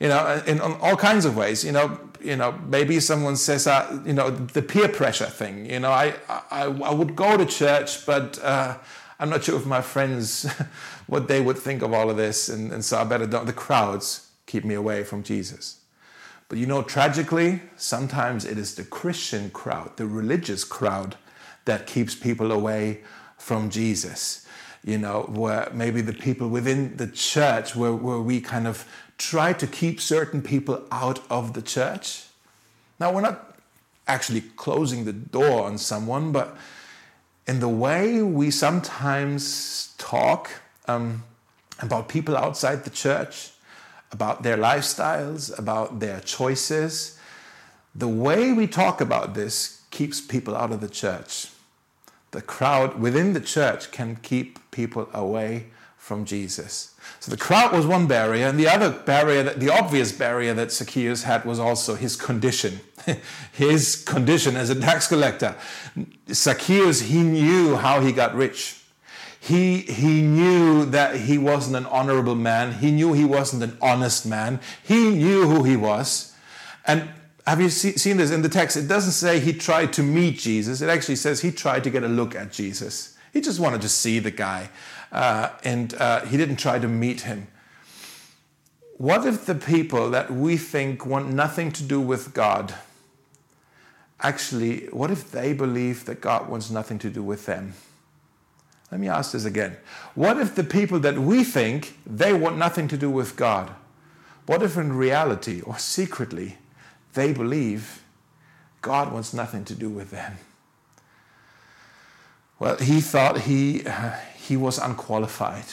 you 0.00 0.08
know, 0.08 0.42
in, 0.46 0.56
in, 0.56 0.60
all 0.60 0.96
kinds 0.96 1.24
of 1.24 1.36
ways. 1.36 1.64
You 1.64 1.72
know, 1.72 1.98
you 2.20 2.36
know, 2.36 2.52
maybe 2.66 3.00
someone 3.00 3.36
says, 3.36 3.66
uh, 3.66 4.00
you 4.04 4.12
know, 4.12 4.30
the 4.30 4.62
peer 4.62 4.88
pressure 4.88 5.26
thing. 5.26 5.70
You 5.70 5.80
know, 5.80 5.90
I 5.90 6.14
I, 6.28 6.64
I 6.64 6.92
would 6.92 7.14
go 7.16 7.36
to 7.36 7.46
church, 7.46 8.06
but 8.06 8.38
uh, 8.42 8.76
I'm 9.18 9.30
not 9.30 9.44
sure 9.44 9.56
if 9.56 9.66
my 9.66 9.80
friends 9.80 10.44
what 11.06 11.28
they 11.28 11.40
would 11.40 11.58
think 11.58 11.82
of 11.82 11.92
all 11.92 12.10
of 12.10 12.16
this, 12.16 12.48
and, 12.48 12.72
and 12.72 12.84
so 12.84 12.98
I 12.98 13.04
better 13.04 13.26
don't. 13.26 13.46
The 13.46 13.52
crowds 13.52 14.28
keep 14.46 14.64
me 14.64 14.74
away 14.74 15.04
from 15.04 15.22
Jesus. 15.22 15.80
But 16.48 16.58
you 16.58 16.66
know, 16.66 16.82
tragically, 16.82 17.60
sometimes 17.76 18.44
it 18.44 18.56
is 18.56 18.74
the 18.74 18.84
Christian 18.84 19.50
crowd, 19.50 19.96
the 19.96 20.06
religious 20.06 20.64
crowd, 20.64 21.16
that 21.66 21.86
keeps 21.86 22.14
people 22.14 22.50
away 22.50 23.00
from 23.36 23.68
Jesus. 23.68 24.46
You 24.84 24.98
know, 24.98 25.22
where 25.22 25.68
maybe 25.74 26.00
the 26.00 26.12
people 26.12 26.48
within 26.48 26.96
the 26.96 27.08
church, 27.08 27.74
where, 27.74 27.92
where 27.92 28.20
we 28.20 28.40
kind 28.40 28.66
of 28.66 28.86
try 29.18 29.52
to 29.52 29.66
keep 29.66 30.00
certain 30.00 30.40
people 30.40 30.82
out 30.90 31.20
of 31.28 31.52
the 31.52 31.62
church. 31.62 32.24
Now, 33.00 33.12
we're 33.12 33.20
not 33.20 33.58
actually 34.06 34.40
closing 34.56 35.04
the 35.04 35.12
door 35.12 35.64
on 35.64 35.78
someone, 35.78 36.32
but 36.32 36.56
in 37.46 37.60
the 37.60 37.68
way 37.68 38.22
we 38.22 38.50
sometimes 38.50 39.94
talk 39.98 40.50
um, 40.86 41.24
about 41.80 42.08
people 42.08 42.36
outside 42.36 42.84
the 42.84 42.90
church, 42.90 43.50
about 44.12 44.42
their 44.42 44.56
lifestyles, 44.56 45.56
about 45.58 46.00
their 46.00 46.20
choices, 46.20 47.18
the 47.94 48.08
way 48.08 48.52
we 48.52 48.66
talk 48.66 49.00
about 49.00 49.34
this 49.34 49.82
keeps 49.90 50.20
people 50.20 50.56
out 50.56 50.72
of 50.72 50.80
the 50.80 50.88
church. 50.88 51.48
The 52.30 52.42
crowd 52.42 53.00
within 53.00 53.32
the 53.32 53.40
church 53.40 53.90
can 53.90 54.16
keep 54.16 54.70
people 54.70 55.08
away 55.12 55.66
from 55.96 56.24
Jesus. 56.24 56.94
So 57.20 57.30
the 57.30 57.36
crowd 57.36 57.72
was 57.72 57.86
one 57.86 58.06
barrier, 58.06 58.46
and 58.46 58.58
the 58.58 58.68
other 58.68 58.90
barrier, 58.90 59.42
the 59.42 59.70
obvious 59.70 60.12
barrier 60.12 60.54
that 60.54 60.72
Zacchaeus 60.72 61.24
had 61.24 61.44
was 61.44 61.58
also 61.58 61.94
his 61.94 62.16
condition. 62.16 62.80
his 63.52 64.04
condition 64.04 64.56
as 64.56 64.70
a 64.70 64.80
tax 64.80 65.08
collector. 65.08 65.54
Zacchaeus, 66.32 67.02
he 67.02 67.22
knew 67.22 67.76
how 67.76 68.00
he 68.00 68.12
got 68.12 68.34
rich. 68.34 68.82
He, 69.40 69.82
he 69.82 70.22
knew 70.22 70.84
that 70.86 71.16
he 71.16 71.38
wasn't 71.38 71.76
an 71.76 71.86
honorable 71.86 72.34
man. 72.34 72.72
He 72.72 72.90
knew 72.90 73.12
he 73.12 73.24
wasn't 73.24 73.62
an 73.62 73.76
honest 73.80 74.26
man. 74.26 74.60
He 74.82 75.10
knew 75.10 75.48
who 75.48 75.64
he 75.64 75.76
was. 75.76 76.34
And 76.86 77.08
have 77.48 77.60
you 77.60 77.70
see, 77.70 77.92
seen 77.92 78.18
this 78.18 78.30
in 78.30 78.42
the 78.42 78.48
text? 78.48 78.76
It 78.76 78.88
doesn't 78.88 79.12
say 79.12 79.40
he 79.40 79.52
tried 79.52 79.92
to 79.94 80.02
meet 80.02 80.38
Jesus. 80.38 80.82
It 80.82 80.88
actually 80.88 81.16
says 81.16 81.40
he 81.40 81.50
tried 81.50 81.84
to 81.84 81.90
get 81.90 82.02
a 82.02 82.08
look 82.08 82.34
at 82.34 82.52
Jesus. 82.52 83.16
He 83.32 83.40
just 83.40 83.58
wanted 83.58 83.80
to 83.82 83.88
see 83.88 84.18
the 84.18 84.30
guy 84.30 84.70
uh, 85.12 85.50
and 85.64 85.94
uh, 85.94 86.24
he 86.26 86.36
didn't 86.36 86.56
try 86.56 86.78
to 86.78 86.88
meet 86.88 87.22
him. 87.22 87.48
What 88.98 89.24
if 89.24 89.46
the 89.46 89.54
people 89.54 90.10
that 90.10 90.30
we 90.30 90.56
think 90.56 91.06
want 91.06 91.32
nothing 91.32 91.70
to 91.72 91.82
do 91.82 92.00
with 92.00 92.34
God, 92.34 92.74
actually, 94.20 94.86
what 94.86 95.10
if 95.10 95.30
they 95.30 95.52
believe 95.52 96.04
that 96.06 96.20
God 96.20 96.48
wants 96.48 96.70
nothing 96.70 96.98
to 96.98 97.10
do 97.10 97.22
with 97.22 97.46
them? 97.46 97.74
Let 98.90 99.00
me 99.00 99.08
ask 99.08 99.32
this 99.32 99.44
again. 99.44 99.76
What 100.14 100.38
if 100.38 100.54
the 100.54 100.64
people 100.64 100.98
that 101.00 101.18
we 101.18 101.44
think 101.44 101.96
they 102.04 102.32
want 102.32 102.58
nothing 102.58 102.88
to 102.88 102.96
do 102.96 103.08
with 103.08 103.36
God, 103.36 103.70
what 104.46 104.62
if 104.62 104.76
in 104.76 104.94
reality 104.94 105.60
or 105.60 105.78
secretly 105.78 106.58
they 107.14 107.32
believe 107.32 108.02
God 108.82 109.12
wants 109.12 109.34
nothing 109.34 109.64
to 109.66 109.74
do 109.74 109.88
with 109.88 110.10
them? 110.10 110.38
Well, 112.58 112.76
he 112.76 113.00
thought 113.00 113.40
he, 113.42 113.86
uh, 113.86 114.14
he 114.36 114.56
was 114.56 114.78
unqualified 114.78 115.66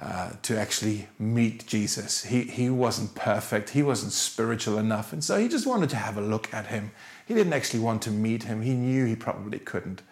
uh, 0.00 0.30
to 0.42 0.58
actually 0.58 1.08
meet 1.18 1.66
Jesus. 1.66 2.24
He, 2.24 2.42
he 2.42 2.70
wasn't 2.70 3.14
perfect, 3.14 3.70
he 3.70 3.82
wasn't 3.82 4.12
spiritual 4.12 4.78
enough, 4.78 5.12
and 5.12 5.22
so 5.22 5.38
he 5.38 5.48
just 5.48 5.66
wanted 5.66 5.90
to 5.90 5.96
have 5.96 6.16
a 6.16 6.20
look 6.20 6.52
at 6.52 6.66
him. 6.66 6.92
He 7.26 7.34
didn't 7.34 7.52
actually 7.52 7.80
want 7.80 8.02
to 8.02 8.10
meet 8.10 8.44
him, 8.44 8.62
he 8.62 8.74
knew 8.74 9.06
he 9.06 9.16
probably 9.16 9.58
couldn't, 9.58 10.02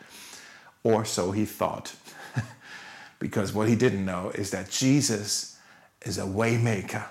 or 0.83 1.05
so 1.05 1.31
he 1.31 1.45
thought. 1.45 1.95
because 3.19 3.53
what 3.53 3.69
he 3.69 3.77
didn't 3.77 4.05
know 4.05 4.31
is 4.35 4.51
that 4.51 4.71
Jesus 4.71 5.59
is 6.03 6.19
a 6.19 6.23
waymaker 6.23 7.05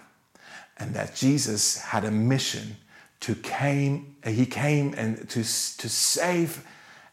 and 0.77 0.93
that 0.93 1.15
Jesus 1.15 1.77
had 1.77 2.03
a 2.03 2.11
mission 2.11 2.75
to 3.21 3.35
came 3.35 4.15
he 4.25 4.45
came 4.45 4.93
and 4.95 5.29
to, 5.29 5.39
to 5.39 5.89
save 5.89 6.65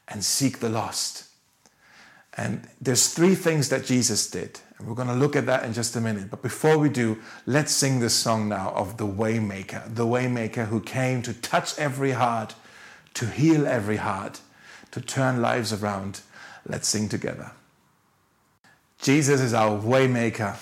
and 0.08 0.24
seek 0.24 0.58
the 0.58 0.68
lost. 0.68 1.24
And 2.36 2.68
there's 2.80 3.12
three 3.12 3.34
things 3.34 3.68
that 3.70 3.84
Jesus 3.84 4.30
did. 4.30 4.60
And 4.78 4.86
we're 4.86 4.94
going 4.94 5.08
to 5.08 5.14
look 5.14 5.34
at 5.34 5.46
that 5.46 5.64
in 5.64 5.72
just 5.72 5.96
a 5.96 6.00
minute. 6.00 6.30
But 6.30 6.40
before 6.40 6.78
we 6.78 6.88
do, 6.88 7.18
let's 7.46 7.72
sing 7.72 7.98
this 7.98 8.14
song 8.14 8.48
now 8.48 8.70
of 8.76 8.96
the 8.96 9.06
Waymaker, 9.06 9.92
the 9.92 10.06
Waymaker 10.06 10.66
who 10.66 10.80
came 10.80 11.20
to 11.22 11.34
touch 11.34 11.76
every 11.78 12.12
heart, 12.12 12.54
to 13.14 13.26
heal 13.26 13.66
every 13.66 13.96
heart, 13.96 14.40
to 14.92 15.00
turn 15.00 15.42
lives 15.42 15.72
around. 15.72 16.20
Let's 16.64 16.86
sing 16.86 17.08
together. 17.08 17.52
Jesus 19.02 19.40
is 19.40 19.52
our 19.52 19.78
Waymaker. 19.80 20.56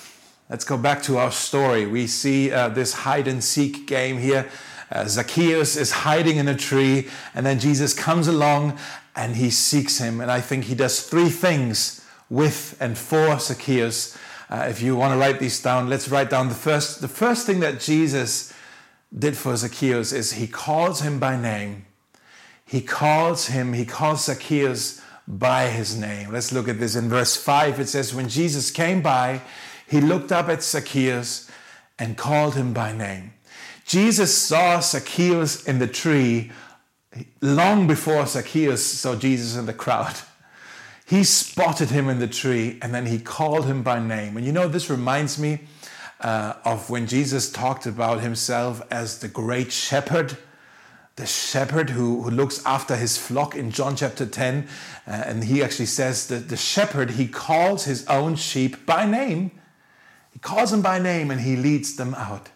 Let's 0.48 0.64
go 0.64 0.78
back 0.78 1.02
to 1.02 1.18
our 1.18 1.32
story. 1.32 1.86
We 1.86 2.06
see 2.06 2.52
uh, 2.52 2.68
this 2.70 2.94
hide 2.94 3.28
and 3.28 3.42
seek 3.44 3.86
game 3.86 4.18
here. 4.18 4.48
Uh, 4.90 5.06
Zacchaeus 5.06 5.76
is 5.76 5.90
hiding 5.90 6.36
in 6.36 6.48
a 6.48 6.56
tree, 6.56 7.08
and 7.34 7.44
then 7.44 7.58
Jesus 7.58 7.92
comes 7.92 8.28
along 8.28 8.78
and 9.14 9.36
he 9.36 9.50
seeks 9.50 9.98
him. 9.98 10.20
And 10.20 10.30
I 10.30 10.40
think 10.40 10.64
he 10.64 10.74
does 10.74 11.02
three 11.02 11.30
things 11.30 12.04
with 12.30 12.76
and 12.80 12.96
for 12.96 13.38
Zacchaeus. 13.38 14.16
Uh, 14.48 14.66
if 14.68 14.80
you 14.80 14.94
want 14.94 15.12
to 15.12 15.18
write 15.18 15.40
these 15.40 15.60
down, 15.60 15.88
let's 15.88 16.08
write 16.08 16.30
down 16.30 16.48
the 16.48 16.54
first. 16.54 17.00
The 17.00 17.08
first 17.08 17.46
thing 17.46 17.60
that 17.60 17.80
Jesus 17.80 18.52
did 19.16 19.36
for 19.36 19.56
Zacchaeus 19.56 20.12
is 20.12 20.34
he 20.34 20.46
calls 20.46 21.00
him 21.00 21.18
by 21.18 21.40
name. 21.40 21.86
He 22.64 22.80
calls 22.80 23.46
him, 23.46 23.72
he 23.72 23.84
calls 23.84 24.24
Zacchaeus 24.24 25.00
by 25.26 25.68
his 25.68 25.96
name. 25.96 26.32
Let's 26.32 26.52
look 26.52 26.68
at 26.68 26.78
this 26.78 26.96
in 26.96 27.08
verse 27.08 27.36
5. 27.36 27.80
It 27.80 27.88
says, 27.88 28.14
When 28.14 28.28
Jesus 28.28 28.70
came 28.70 29.02
by, 29.02 29.40
he 29.88 30.00
looked 30.00 30.32
up 30.32 30.48
at 30.48 30.62
Zacchaeus 30.62 31.50
and 31.98 32.16
called 32.16 32.54
him 32.54 32.72
by 32.72 32.92
name. 32.92 33.32
Jesus 33.86 34.36
saw 34.36 34.80
Zacchaeus 34.80 35.64
in 35.64 35.78
the 35.78 35.86
tree 35.86 36.50
long 37.40 37.86
before 37.86 38.26
Zacchaeus 38.26 38.84
saw 38.84 39.14
Jesus 39.14 39.56
in 39.56 39.66
the 39.66 39.72
crowd. 39.72 40.16
He 41.08 41.22
spotted 41.22 41.90
him 41.90 42.08
in 42.08 42.18
the 42.18 42.26
tree 42.26 42.80
and 42.82 42.92
then 42.92 43.06
he 43.06 43.20
called 43.20 43.66
him 43.66 43.84
by 43.84 44.00
name. 44.00 44.36
And 44.36 44.44
you 44.44 44.50
know, 44.50 44.66
this 44.66 44.90
reminds 44.90 45.38
me 45.38 45.60
uh, 46.20 46.54
of 46.64 46.90
when 46.90 47.06
Jesus 47.06 47.48
talked 47.48 47.86
about 47.86 48.22
himself 48.22 48.82
as 48.90 49.20
the 49.20 49.28
great 49.28 49.70
shepherd, 49.70 50.36
the 51.14 51.24
shepherd 51.24 51.90
who, 51.90 52.22
who 52.22 52.30
looks 52.30 52.60
after 52.66 52.96
his 52.96 53.16
flock 53.16 53.54
in 53.54 53.70
John 53.70 53.94
chapter 53.94 54.26
10. 54.26 54.66
Uh, 55.06 55.10
and 55.10 55.44
he 55.44 55.62
actually 55.62 55.86
says 55.86 56.26
that 56.26 56.48
the 56.48 56.56
shepherd, 56.56 57.10
he 57.10 57.28
calls 57.28 57.84
his 57.84 58.04
own 58.08 58.34
sheep 58.34 58.84
by 58.84 59.06
name. 59.06 59.52
He 60.32 60.40
calls 60.40 60.72
them 60.72 60.82
by 60.82 60.98
name 60.98 61.30
and 61.30 61.42
he 61.42 61.54
leads 61.54 61.94
them 61.94 62.16
out. 62.16 62.48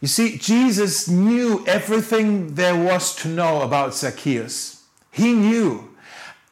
You 0.00 0.08
see, 0.08 0.36
Jesus 0.36 1.08
knew 1.08 1.64
everything 1.66 2.54
there 2.54 2.76
was 2.76 3.14
to 3.16 3.28
know 3.28 3.62
about 3.62 3.94
Zacchaeus. 3.94 4.84
He 5.10 5.32
knew, 5.32 5.94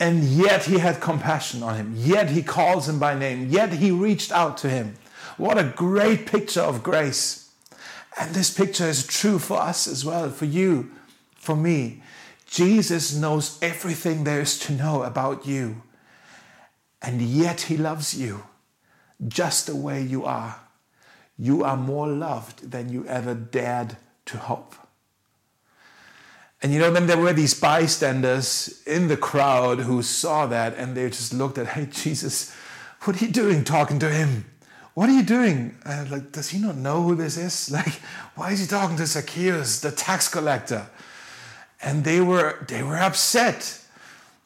and 0.01 0.25
yet 0.25 0.65
he 0.65 0.79
had 0.79 1.01
compassion 1.01 1.63
on 1.63 1.77
him. 1.77 1.95
Yet 1.97 2.31
he 2.31 2.43
calls 2.43 2.89
him 2.89 2.99
by 2.99 3.19
name. 3.19 3.51
Yet 3.51 3.75
he 3.75 3.91
reached 3.91 4.33
out 4.33 4.57
to 4.59 4.71
him. 4.71 4.95
What 5.37 5.59
a 5.59 5.65
great 5.65 6.27
picture 6.27 6.63
of 6.63 6.83
grace. 6.83 7.51
And 8.19 8.35
this 8.35 8.53
picture 8.53 8.87
is 8.87 9.07
true 9.07 9.39
for 9.39 9.61
us 9.61 9.87
as 9.87 10.05
well, 10.05 10.31
for 10.31 10.47
you, 10.47 10.91
for 11.37 11.57
me. 11.57 12.03
Jesus 12.47 13.15
knows 13.15 13.59
everything 13.61 14.25
there 14.25 14.41
is 14.41 14.59
to 14.61 14.73
know 14.73 15.03
about 15.03 15.47
you. 15.47 15.83
And 17.03 17.21
yet 17.21 17.63
he 17.63 17.77
loves 17.77 18.15
you 18.15 18.45
just 19.27 19.67
the 19.67 19.77
way 19.77 20.03
you 20.03 20.25
are 20.25 20.64
you 21.39 21.65
are 21.65 21.77
more 21.77 22.09
loved 22.09 22.71
than 22.71 22.89
you 22.89 23.07
ever 23.07 23.35
dared 23.35 23.97
to 24.27 24.39
hope. 24.39 24.75
And 26.63 26.73
you 26.73 26.79
know, 26.79 26.91
then 26.91 27.07
there 27.07 27.19
were 27.19 27.33
these 27.33 27.53
bystanders 27.53 28.83
in 28.87 29.09
the 29.09 29.17
crowd 29.17 29.81
who 29.81 30.03
saw 30.03 30.47
that 30.47 30.75
and 30.77 30.97
they 30.97 31.09
just 31.09 31.35
looked 31.35 31.59
at, 31.59 31.67
hey, 31.69 31.87
Jesus, 31.91 32.55
what 33.03 33.21
are 33.21 33.25
you 33.25 33.31
doing 33.31 33.65
talking 33.65 33.99
to 33.99 34.09
him? 34.09 34.47
What 34.95 35.09
are 35.11 35.13
you 35.13 35.25
doing? 35.25 35.77
Uh, 35.85 36.07
like, 36.09 36.33
does 36.33 36.51
he 36.51 36.59
not 36.59 36.77
know 36.77 37.03
who 37.03 37.17
this 37.17 37.37
is? 37.37 37.71
Like, 37.73 38.01
why 38.35 38.53
is 38.53 38.61
he 38.61 38.67
talking 38.67 38.97
to 38.97 39.07
Zacchaeus, 39.07 39.81
the 39.81 39.91
tax 39.91 40.29
collector? 40.29 40.87
And 41.83 42.05
they 42.05 42.21
were 42.21 42.65
they 42.69 42.83
were 42.83 42.97
upset 42.97 43.84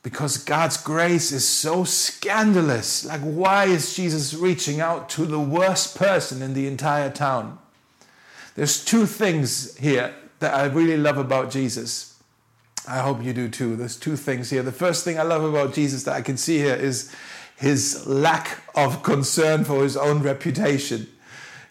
because 0.02 0.38
God's 0.38 0.76
grace 0.76 1.32
is 1.32 1.46
so 1.46 1.84
scandalous. 1.84 3.04
Like, 3.04 3.20
why 3.20 3.64
is 3.64 3.94
Jesus 3.94 4.34
reaching 4.34 4.80
out 4.80 5.08
to 5.11 5.26
the 5.26 5.40
worst 5.40 5.96
person 5.96 6.40
in 6.40 6.54
the 6.54 6.66
entire 6.66 7.11
town? 7.11 7.58
There's 8.54 8.84
two 8.84 9.06
things 9.06 9.76
here 9.76 10.14
that 10.38 10.54
I 10.54 10.66
really 10.66 10.96
love 10.96 11.18
about 11.18 11.50
Jesus. 11.50 12.16
I 12.88 12.98
hope 12.98 13.22
you 13.22 13.32
do 13.32 13.48
too. 13.48 13.76
There's 13.76 13.96
two 13.96 14.16
things 14.16 14.50
here. 14.50 14.62
The 14.62 14.72
first 14.72 15.04
thing 15.04 15.18
I 15.18 15.22
love 15.22 15.44
about 15.44 15.74
Jesus 15.74 16.04
that 16.04 16.14
I 16.14 16.22
can 16.22 16.37
see 16.37 16.58
here 16.58 16.74
is 16.74 17.14
his 17.56 18.06
lack 18.06 18.62
of 18.74 19.02
concern 19.02 19.64
for 19.64 19.82
his 19.82 19.96
own 19.96 20.22
reputation. 20.22 21.08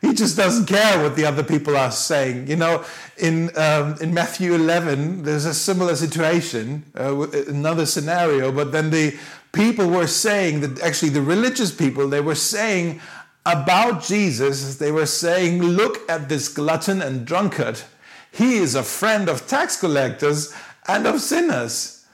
He 0.02 0.14
just 0.14 0.38
doesn't 0.38 0.68
care 0.68 1.02
what 1.02 1.16
the 1.16 1.26
other 1.26 1.44
people 1.44 1.76
are 1.76 1.92
saying. 1.92 2.48
You 2.48 2.56
know, 2.56 2.86
in 3.18 3.56
um, 3.58 3.96
in 4.00 4.14
Matthew 4.14 4.54
11, 4.54 5.24
there's 5.24 5.46
a 5.46 5.54
similar 5.54 5.96
situation, 5.96 6.84
uh, 6.96 7.28
another 7.48 7.86
scenario, 7.86 8.52
but 8.52 8.72
then 8.72 8.92
the 8.92 9.18
people 9.54 9.90
were 9.90 10.08
saying 10.08 10.62
that 10.62 10.82
actually 10.82 11.10
the 11.10 11.22
religious 11.22 11.72
people 11.72 12.08
they 12.08 12.22
were 12.22 12.36
saying 12.36 13.02
about 13.46 14.04
Jesus, 14.04 14.76
they 14.76 14.92
were 14.92 15.08
saying, 15.08 15.64
"Look 15.64 16.08
at 16.10 16.30
this 16.30 16.48
glutton 16.48 17.02
and 17.02 17.26
drunkard. 17.26 17.82
He 18.32 18.58
is 18.58 18.76
a 18.76 18.84
friend 18.84 19.28
of 19.28 19.48
tax 19.48 19.78
collectors 19.78 20.54
and 20.88 21.08
of 21.08 21.22
sinners." 21.22 22.06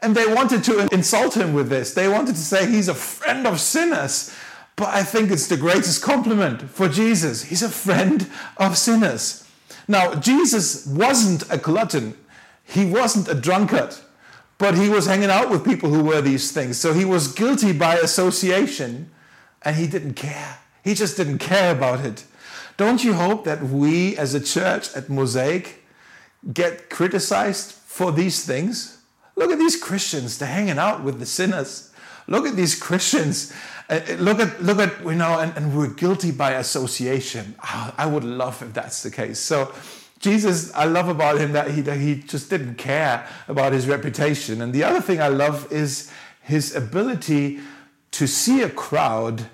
And 0.00 0.16
they 0.16 0.26
wanted 0.26 0.64
to 0.64 0.88
insult 0.92 1.36
him 1.36 1.54
with 1.54 1.68
this. 1.68 1.94
They 1.94 2.08
wanted 2.08 2.34
to 2.34 2.40
say 2.40 2.68
he's 2.68 2.88
a 2.88 2.94
friend 2.94 3.46
of 3.46 3.60
sinners. 3.60 4.34
But 4.76 4.88
I 4.88 5.02
think 5.02 5.30
it's 5.30 5.48
the 5.48 5.56
greatest 5.56 6.02
compliment 6.02 6.62
for 6.62 6.88
Jesus. 6.88 7.44
He's 7.44 7.62
a 7.62 7.68
friend 7.68 8.28
of 8.56 8.78
sinners. 8.78 9.46
Now, 9.86 10.14
Jesus 10.14 10.86
wasn't 10.86 11.44
a 11.50 11.58
glutton, 11.58 12.16
he 12.64 12.84
wasn't 12.84 13.28
a 13.28 13.34
drunkard, 13.34 13.94
but 14.58 14.76
he 14.76 14.88
was 14.88 15.06
hanging 15.06 15.30
out 15.30 15.50
with 15.50 15.64
people 15.64 15.90
who 15.90 16.04
were 16.04 16.20
these 16.20 16.52
things. 16.52 16.78
So 16.78 16.92
he 16.92 17.04
was 17.04 17.28
guilty 17.28 17.72
by 17.72 17.96
association 17.96 19.10
and 19.62 19.76
he 19.76 19.86
didn't 19.86 20.14
care. 20.14 20.58
He 20.84 20.94
just 20.94 21.16
didn't 21.16 21.38
care 21.38 21.72
about 21.72 22.04
it. 22.04 22.24
Don't 22.76 23.04
you 23.04 23.14
hope 23.14 23.44
that 23.44 23.62
we 23.62 24.16
as 24.16 24.34
a 24.34 24.40
church 24.40 24.94
at 24.96 25.08
Mosaic 25.08 25.84
get 26.52 26.90
criticized 26.90 27.72
for 27.72 28.10
these 28.10 28.44
things? 28.44 28.98
Look 29.36 29.50
at 29.50 29.58
these 29.58 29.76
Christians, 29.76 30.38
they're 30.38 30.48
hanging 30.48 30.78
out 30.78 31.02
with 31.02 31.18
the 31.18 31.26
sinners. 31.26 31.90
Look 32.26 32.46
at 32.46 32.56
these 32.56 32.78
Christians 32.78 33.52
Uh, 33.92 34.00
uh, 34.08 34.14
look 34.14 34.40
at 34.40 34.62
look 34.62 34.78
at 34.78 35.04
you 35.04 35.14
know 35.14 35.38
and, 35.38 35.54
and 35.54 35.76
we're 35.76 35.86
guilty 35.86 36.30
by 36.30 36.52
association. 36.52 37.54
Oh, 37.62 37.94
i 37.98 38.06
would 38.06 38.24
love 38.24 38.62
if 38.62 38.72
that's 38.72 39.02
the 39.02 39.10
case. 39.10 39.38
So 39.38 39.70
jesus 40.18 40.72
i 40.74 40.86
love 40.86 41.08
about 41.08 41.36
him 41.38 41.52
that 41.52 41.70
he, 41.72 41.82
that 41.82 41.98
he 41.98 42.14
just 42.14 42.48
didn't 42.48 42.76
care 42.76 43.26
about 43.48 43.74
his 43.74 43.86
reputation. 43.86 44.62
And 44.62 44.72
the 44.72 44.82
other 44.82 45.02
thing 45.02 45.20
i 45.20 45.28
love 45.28 45.70
is 45.70 46.10
his 46.40 46.74
ability 46.74 47.60
to 48.12 48.26
see 48.26 48.62
a 48.62 48.70
crowd 48.70 49.50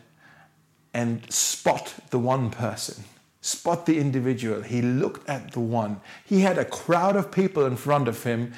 and 0.94 1.30
spot 1.32 1.94
the 2.10 2.18
one 2.18 2.50
person 2.50 3.02
spot 3.40 3.86
the 3.86 3.98
individual. 3.98 4.62
He 4.62 4.82
looked 4.82 5.26
at 5.28 5.52
the 5.52 5.60
one. 5.60 6.00
He 6.24 6.40
had 6.40 6.58
a 6.58 6.64
crowd 6.64 7.16
of 7.16 7.30
people 7.32 7.64
in 7.66 7.76
front 7.76 8.06
of 8.06 8.22
him 8.22 8.52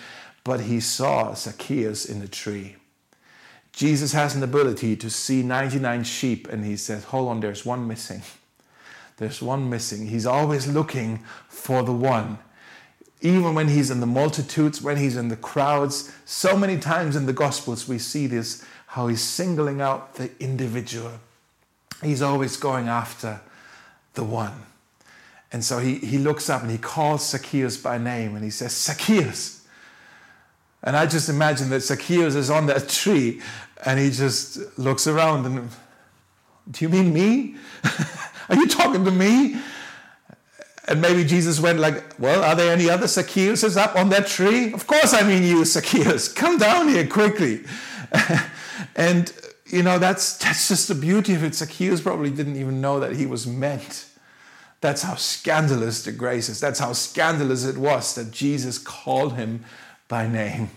but 0.44 0.60
he 0.60 0.80
saw 0.80 1.34
zacchaeus 1.34 2.04
in 2.04 2.20
the 2.20 2.28
tree 2.28 2.76
Jesus 3.80 4.12
has 4.12 4.36
an 4.36 4.42
ability 4.42 4.94
to 4.94 5.08
see 5.08 5.42
99 5.42 6.04
sheep 6.04 6.46
and 6.48 6.66
he 6.66 6.76
says, 6.76 7.04
Hold 7.04 7.30
on, 7.30 7.40
there's 7.40 7.64
one 7.64 7.88
missing. 7.88 8.20
There's 9.16 9.40
one 9.40 9.70
missing. 9.70 10.08
He's 10.08 10.26
always 10.26 10.66
looking 10.66 11.24
for 11.48 11.82
the 11.82 11.92
one. 11.94 12.36
Even 13.22 13.54
when 13.54 13.68
he's 13.68 13.90
in 13.90 14.00
the 14.00 14.06
multitudes, 14.06 14.82
when 14.82 14.98
he's 14.98 15.16
in 15.16 15.28
the 15.28 15.36
crowds, 15.36 16.12
so 16.26 16.58
many 16.58 16.76
times 16.76 17.16
in 17.16 17.24
the 17.24 17.32
Gospels 17.32 17.88
we 17.88 17.96
see 17.96 18.26
this 18.26 18.62
how 18.88 19.06
he's 19.06 19.22
singling 19.22 19.80
out 19.80 20.16
the 20.16 20.30
individual. 20.38 21.12
He's 22.02 22.20
always 22.20 22.58
going 22.58 22.86
after 22.86 23.40
the 24.12 24.24
one. 24.24 24.60
And 25.52 25.64
so 25.64 25.78
he, 25.78 25.94
he 25.94 26.18
looks 26.18 26.50
up 26.50 26.60
and 26.60 26.70
he 26.70 26.76
calls 26.76 27.30
Zacchaeus 27.30 27.78
by 27.78 27.96
name 27.96 28.34
and 28.34 28.44
he 28.44 28.50
says, 28.50 28.76
Zacchaeus, 28.76 29.60
and 30.82 30.96
I 30.96 31.06
just 31.06 31.30
imagine 31.30 31.70
that 31.70 31.80
Zacchaeus 31.80 32.34
is 32.34 32.50
on 32.50 32.66
that 32.66 32.90
tree 32.90 33.40
and 33.84 33.98
he 33.98 34.10
just 34.10 34.78
looks 34.78 35.06
around 35.06 35.46
and, 35.46 35.70
do 36.70 36.84
you 36.84 36.88
mean 36.88 37.12
me? 37.12 37.56
are 38.48 38.56
you 38.56 38.68
talking 38.68 39.04
to 39.04 39.10
me? 39.10 39.60
And 40.88 41.00
maybe 41.00 41.24
Jesus 41.24 41.60
went 41.60 41.78
like, 41.78 42.18
well, 42.18 42.42
are 42.42 42.54
there 42.54 42.72
any 42.72 42.90
other 42.90 43.06
Zacchaeuses 43.06 43.76
up 43.76 43.96
on 43.96 44.08
that 44.10 44.26
tree? 44.26 44.72
Of 44.72 44.86
course 44.86 45.14
I 45.14 45.22
mean 45.22 45.42
you, 45.42 45.64
Zacchaeus. 45.64 46.28
Come 46.32 46.58
down 46.58 46.88
here 46.88 47.06
quickly. 47.06 47.64
and, 48.96 49.32
you 49.66 49.82
know, 49.82 49.98
that's, 49.98 50.36
that's 50.38 50.68
just 50.68 50.88
the 50.88 50.94
beauty 50.94 51.34
of 51.34 51.44
it. 51.44 51.54
Zacchaeus 51.54 52.00
probably 52.00 52.30
didn't 52.30 52.56
even 52.56 52.80
know 52.80 52.98
that 53.00 53.14
he 53.14 53.24
was 53.24 53.46
meant. 53.46 54.06
That's 54.80 55.02
how 55.02 55.14
scandalous 55.14 56.02
the 56.02 56.12
grace 56.12 56.48
is. 56.48 56.58
That's 56.58 56.80
how 56.80 56.92
scandalous 56.92 57.64
it 57.64 57.76
was 57.76 58.14
that 58.14 58.30
Jesus 58.30 58.78
called 58.78 59.34
him 59.34 59.64
by 60.08 60.26
name. 60.26 60.70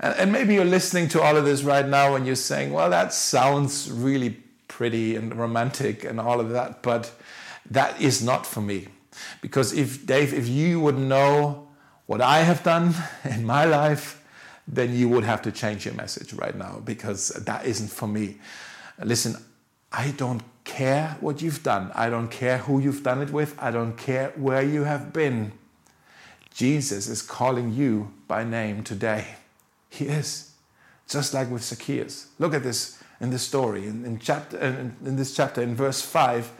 And 0.00 0.32
maybe 0.32 0.54
you're 0.54 0.64
listening 0.64 1.08
to 1.08 1.20
all 1.20 1.36
of 1.36 1.44
this 1.44 1.62
right 1.62 1.86
now 1.86 2.14
and 2.14 2.26
you're 2.26 2.34
saying, 2.34 2.72
well, 2.72 2.88
that 2.88 3.12
sounds 3.12 3.90
really 3.90 4.30
pretty 4.66 5.14
and 5.14 5.34
romantic 5.34 6.04
and 6.04 6.18
all 6.18 6.40
of 6.40 6.50
that, 6.50 6.82
but 6.82 7.12
that 7.70 8.00
is 8.00 8.22
not 8.22 8.46
for 8.46 8.62
me. 8.62 8.88
Because 9.42 9.74
if, 9.74 10.06
Dave, 10.06 10.32
if 10.32 10.48
you 10.48 10.80
would 10.80 10.96
know 10.96 11.68
what 12.06 12.22
I 12.22 12.38
have 12.38 12.62
done 12.62 12.94
in 13.24 13.44
my 13.44 13.66
life, 13.66 14.24
then 14.66 14.94
you 14.94 15.08
would 15.10 15.24
have 15.24 15.42
to 15.42 15.52
change 15.52 15.84
your 15.84 15.94
message 15.94 16.32
right 16.32 16.56
now 16.56 16.80
because 16.82 17.28
that 17.28 17.66
isn't 17.66 17.90
for 17.90 18.06
me. 18.06 18.38
Listen, 19.02 19.36
I 19.92 20.12
don't 20.12 20.42
care 20.64 21.16
what 21.20 21.42
you've 21.42 21.62
done. 21.62 21.90
I 21.94 22.08
don't 22.08 22.28
care 22.28 22.58
who 22.58 22.78
you've 22.78 23.02
done 23.02 23.20
it 23.20 23.30
with. 23.30 23.54
I 23.60 23.70
don't 23.70 23.98
care 23.98 24.32
where 24.36 24.62
you 24.62 24.84
have 24.84 25.12
been. 25.12 25.52
Jesus 26.54 27.06
is 27.06 27.20
calling 27.20 27.74
you 27.74 28.12
by 28.28 28.44
name 28.44 28.82
today. 28.82 29.26
He 29.90 30.06
is. 30.06 30.52
Just 31.08 31.34
like 31.34 31.50
with 31.50 31.62
Zacchaeus. 31.62 32.28
Look 32.38 32.54
at 32.54 32.62
this 32.62 33.02
in 33.20 33.30
this 33.30 33.42
story. 33.42 33.86
In, 33.86 34.04
in, 34.04 34.18
chapter, 34.18 34.58
in, 34.58 34.96
in 35.04 35.16
this 35.16 35.34
chapter, 35.34 35.60
in 35.60 35.74
verse 35.74 36.00
5, 36.00 36.50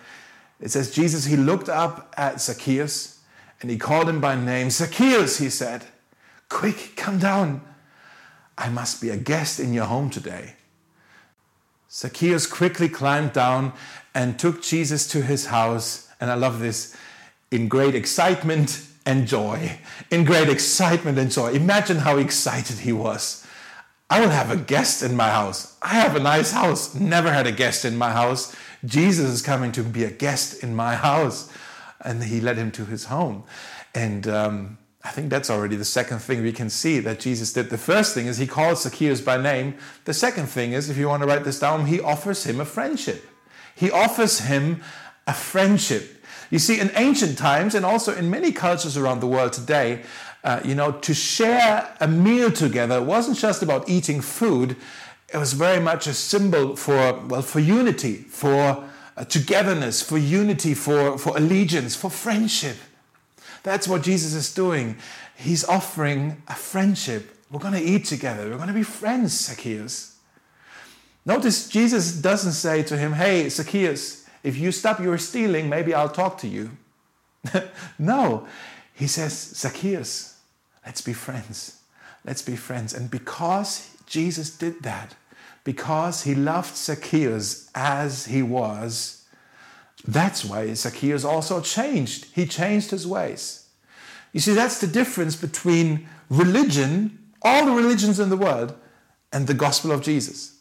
it 0.61 0.71
says, 0.71 0.91
Jesus, 0.91 1.25
he 1.25 1.37
looked 1.37 1.69
up 1.69 2.13
at 2.17 2.41
Zacchaeus 2.41 3.21
and 3.63 3.71
he 3.71 3.79
called 3.79 4.09
him 4.09 4.21
by 4.21 4.35
name. 4.35 4.71
Zacchaeus, 4.71 5.39
he 5.39 5.49
said, 5.49 5.87
quick, 6.49 6.93
come 6.97 7.19
down. 7.19 7.63
I 8.59 8.69
must 8.69 9.01
be 9.01 9.09
a 9.09 9.17
guest 9.17 9.59
in 9.59 9.73
your 9.73 9.87
home 9.87 10.11
today. 10.11 10.55
Zacchaeus 11.91 12.47
quickly 12.47 12.89
climbed 12.89 13.33
down 13.33 13.73
and 14.15 14.39
took 14.39 14.63
Jesus 14.63 15.09
to 15.09 15.23
his 15.23 15.47
house. 15.47 16.09
And 16.21 16.31
I 16.31 16.35
love 16.35 16.61
this 16.61 16.97
in 17.51 17.69
great 17.69 17.95
excitement 17.95 18.87
and 19.07 19.27
joy, 19.27 19.79
in 20.11 20.25
great 20.25 20.49
excitement 20.49 21.19
and 21.19 21.31
joy. 21.31 21.53
Imagine 21.53 21.99
how 21.99 22.17
excited 22.19 22.79
he 22.79 22.93
was. 22.93 23.47
I 24.11 24.21
will 24.21 24.31
have 24.31 24.51
a 24.51 24.57
guest 24.57 25.03
in 25.03 25.17
my 25.17 25.31
house. 25.31 25.77
I 25.81 25.95
have 25.95 26.17
a 26.17 26.21
nice 26.21 26.51
house. 26.51 26.95
Never 26.95 27.33
had 27.33 27.47
a 27.47 27.53
guest 27.53 27.85
in 27.85 27.97
my 27.97 28.11
house. 28.11 28.55
Jesus 28.85 29.31
is 29.31 29.43
coming 29.43 29.71
to 29.73 29.85
be 29.85 30.05
a 30.05 30.11
guest 30.11 30.65
in 30.65 30.75
my 30.75 30.97
house. 30.97 31.51
And 32.01 32.25
he 32.25 32.41
led 32.41 32.57
him 32.57 32.73
to 32.73 32.85
his 32.85 33.05
home. 33.05 33.45
And 33.95 34.27
um, 34.27 34.79
I 35.05 35.11
think 35.11 35.31
that's 35.31 35.49
already 35.49 35.77
the 35.77 35.85
second 35.85 36.19
thing 36.19 36.43
we 36.43 36.53
can 36.53 36.69
see 36.71 36.99
that 37.01 37.21
Jesus 37.21 37.53
did. 37.53 37.71
The 37.71 37.79
first 37.79 38.15
thing 38.15 38.27
is 38.27 38.39
he 38.39 38.47
calls 38.47 38.83
Zacchaeus 38.83 39.21
by 39.21 39.41
name. 39.41 39.77
The 40.05 40.15
second 40.15 40.47
thing 40.47 40.73
is, 40.73 40.91
if 40.91 40.97
you 40.97 41.09
want 41.09 41.23
to 41.23 41.29
write 41.29 41.45
this 41.45 41.61
down, 41.61 41.87
he 41.87 42.01
offers 42.01 42.45
him 42.45 42.61
a 42.61 42.65
friendship. 42.65 43.25
He 43.77 43.91
offers 43.91 44.41
him 44.41 44.83
a 45.27 45.33
friendship. 45.33 46.20
You 46.51 46.59
see, 46.59 46.81
in 46.81 46.91
ancient 46.97 47.39
times 47.39 47.75
and 47.75 47.87
also 47.87 48.15
in 48.15 48.29
many 48.29 48.51
cultures 48.51 48.97
around 48.97 49.21
the 49.21 49.27
world 49.27 49.53
today, 49.53 50.03
uh, 50.43 50.61
you 50.65 50.75
know, 50.75 50.93
to 50.93 51.15
share 51.15 51.97
a 52.01 52.09
meal 52.09 52.51
together 52.51 53.01
wasn't 53.03 53.39
just 53.39 53.63
about 53.63 53.89
eating 53.89 54.21
food. 54.21 54.77
It 55.33 55.37
was 55.37 55.53
very 55.53 55.81
much 55.81 56.07
a 56.07 56.15
symbol 56.15 56.77
for, 56.77 57.21
well, 57.29 57.43
for 57.43 57.61
unity, 57.61 58.17
for 58.17 58.85
uh, 59.17 59.25
togetherness, 59.25 60.03
for 60.03 60.19
unity, 60.19 60.75
for, 60.75 61.19
for 61.19 61.37
allegiance, 61.37 61.95
for 61.95 62.11
friendship. 62.11 62.77
That's 63.63 63.87
what 63.87 64.03
Jesus 64.03 64.35
is 64.35 64.53
doing. 64.53 64.97
He's 65.37 65.65
offering 65.65 66.43
a 66.49 66.55
friendship. 66.55 67.37
We're 67.51 67.61
going 67.61 67.75
to 67.75 67.83
eat 67.83 68.07
together. 68.07 68.49
We're 68.49 68.57
going 68.57 68.69
to 68.69 68.75
be 68.75 68.83
friends, 68.83 69.33
Zacchaeus. 69.47 70.17
Notice 71.27 71.69
Jesus 71.69 72.13
doesn't 72.13 72.53
say 72.53 72.83
to 72.85 72.97
him, 72.97 73.13
Hey, 73.13 73.49
Zacchaeus, 73.49 74.20
if 74.43 74.57
you 74.57 74.73
stop 74.73 75.01
your 75.01 75.19
stealing, 75.19 75.69
maybe 75.69 75.95
I'll 75.95 76.09
talk 76.09 76.39
to 76.39 76.49
you. 76.49 76.71
no, 77.99 78.47
he 78.95 79.07
says, 79.07 79.33
Zacchaeus, 79.33 80.39
let's 80.85 81.01
be 81.01 81.13
friends. 81.13 81.81
Let's 82.25 82.43
be 82.43 82.57
friends. 82.57 82.93
And 82.95 83.11
because 83.11 83.97
Jesus 84.07 84.51
did 84.51 84.83
that, 84.83 85.15
because 85.65 86.23
he 86.23 86.35
loved 86.35 86.77
Zacchaeus 86.77 87.71
as 87.75 88.27
he 88.27 88.43
was, 88.43 89.25
that's 90.07 90.45
why 90.45 90.73
Zacchaeus 90.75 91.25
also 91.25 91.61
changed. 91.61 92.27
He 92.35 92.47
changed 92.47 92.91
his 92.91 93.07
ways. 93.07 93.69
You 94.33 94.41
see, 94.41 94.55
that's 94.55 94.81
the 94.81 94.87
difference 94.87 95.37
between 95.37 96.09
religion, 96.29 97.19
all 97.43 97.67
the 97.67 97.73
religions 97.73 98.21
in 98.21 98.31
the 98.31 98.37
world, 98.37 98.75
and 99.33 99.47
the 99.47 99.55
gospel 99.55 99.93
of 99.93 100.03
Jesus. 100.03 100.57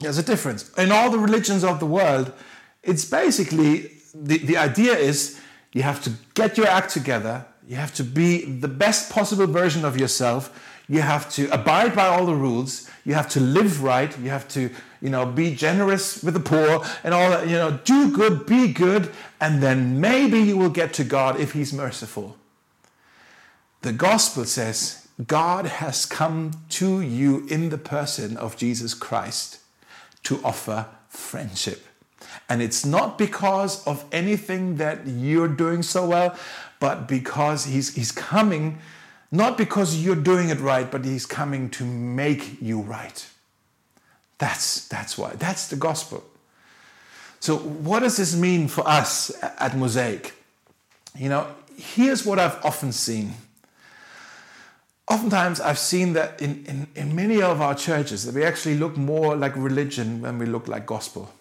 There's 0.00 0.18
a 0.18 0.22
difference. 0.22 0.72
In 0.74 0.92
all 0.92 1.10
the 1.10 1.18
religions 1.18 1.64
of 1.64 1.80
the 1.80 1.86
world, 1.86 2.32
it's 2.86 3.04
basically 3.04 3.92
the, 4.14 4.38
the 4.38 4.56
idea 4.56 4.94
is 4.94 5.40
you 5.72 5.82
have 5.82 6.02
to 6.04 6.12
get 6.34 6.56
your 6.56 6.66
act 6.66 6.90
together, 6.90 7.44
you 7.66 7.76
have 7.76 7.94
to 7.94 8.04
be 8.04 8.44
the 8.44 8.68
best 8.68 9.10
possible 9.10 9.46
version 9.46 9.84
of 9.84 9.98
yourself, 9.98 10.50
you 10.88 11.02
have 11.02 11.30
to 11.32 11.48
abide 11.52 11.94
by 11.94 12.06
all 12.06 12.26
the 12.26 12.34
rules, 12.34 12.88
you 13.04 13.14
have 13.14 13.28
to 13.30 13.40
live 13.40 13.82
right, 13.82 14.16
you 14.20 14.30
have 14.30 14.48
to, 14.48 14.70
you 15.00 15.10
know, 15.10 15.26
be 15.26 15.54
generous 15.54 16.22
with 16.22 16.34
the 16.34 16.40
poor 16.40 16.84
and 17.02 17.12
all 17.12 17.30
that, 17.30 17.48
you 17.48 17.54
know, 17.54 17.78
do 17.84 18.10
good, 18.10 18.46
be 18.46 18.72
good, 18.72 19.12
and 19.40 19.62
then 19.62 20.00
maybe 20.00 20.38
you 20.40 20.56
will 20.56 20.70
get 20.70 20.92
to 20.94 21.04
God 21.04 21.40
if 21.40 21.52
He's 21.52 21.72
merciful. 21.72 22.36
The 23.82 23.92
gospel 23.92 24.44
says 24.44 25.08
God 25.26 25.66
has 25.66 26.06
come 26.06 26.52
to 26.70 27.00
you 27.00 27.46
in 27.48 27.70
the 27.70 27.78
person 27.78 28.36
of 28.36 28.56
Jesus 28.56 28.94
Christ 28.94 29.58
to 30.24 30.40
offer 30.44 30.86
friendship. 31.08 31.84
And 32.48 32.62
it's 32.62 32.84
not 32.84 33.18
because 33.18 33.86
of 33.86 34.04
anything 34.12 34.76
that 34.76 35.06
you're 35.06 35.48
doing 35.48 35.82
so 35.82 36.06
well, 36.06 36.38
but 36.80 37.08
because 37.08 37.64
he's, 37.64 37.94
he's 37.94 38.12
coming, 38.12 38.78
not 39.30 39.58
because 39.58 40.02
you're 40.02 40.14
doing 40.14 40.48
it 40.48 40.60
right, 40.60 40.90
but 40.90 41.04
he's 41.04 41.26
coming 41.26 41.70
to 41.70 41.84
make 41.84 42.60
you 42.60 42.80
right. 42.80 43.26
That's, 44.38 44.86
that's 44.88 45.16
why. 45.16 45.32
That's 45.34 45.68
the 45.68 45.76
gospel. 45.76 46.24
So, 47.40 47.56
what 47.58 48.00
does 48.00 48.16
this 48.16 48.34
mean 48.34 48.68
for 48.68 48.86
us 48.86 49.30
at 49.42 49.76
Mosaic? 49.76 50.34
You 51.18 51.28
know, 51.28 51.46
here's 51.76 52.24
what 52.24 52.38
I've 52.38 52.62
often 52.64 52.92
seen. 52.92 53.34
Oftentimes, 55.08 55.60
I've 55.60 55.78
seen 55.78 56.14
that 56.14 56.42
in, 56.42 56.64
in, 56.66 56.88
in 56.96 57.14
many 57.14 57.40
of 57.40 57.60
our 57.60 57.74
churches 57.74 58.24
that 58.24 58.34
we 58.34 58.42
actually 58.42 58.76
look 58.76 58.96
more 58.96 59.36
like 59.36 59.54
religion 59.54 60.22
than 60.22 60.38
we 60.38 60.46
look 60.46 60.66
like 60.66 60.86
gospel. 60.86 61.32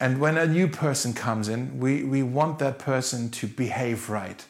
And 0.00 0.20
when 0.20 0.38
a 0.38 0.46
new 0.46 0.68
person 0.68 1.12
comes 1.12 1.48
in, 1.48 1.80
we, 1.80 2.04
we 2.04 2.22
want 2.22 2.58
that 2.60 2.78
person 2.78 3.30
to 3.30 3.46
behave 3.46 4.08
right. 4.08 4.44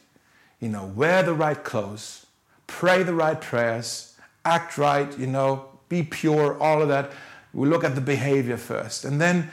You 0.61 0.69
know, 0.69 0.85
wear 0.85 1.23
the 1.23 1.33
right 1.33 1.63
clothes, 1.63 2.27
pray 2.67 3.03
the 3.03 3.15
right 3.15 3.41
prayers, 3.41 4.15
act 4.45 4.77
right, 4.77 5.17
you 5.19 5.27
know, 5.27 5.67
be 5.89 6.03
pure, 6.03 6.59
all 6.61 6.83
of 6.83 6.89
that. 6.89 7.13
We 7.55 7.67
look 7.69 7.83
at 7.83 7.95
the 7.95 8.01
behavior 8.03 8.59
first. 8.59 9.05
And 9.07 9.21
then, 9.21 9.51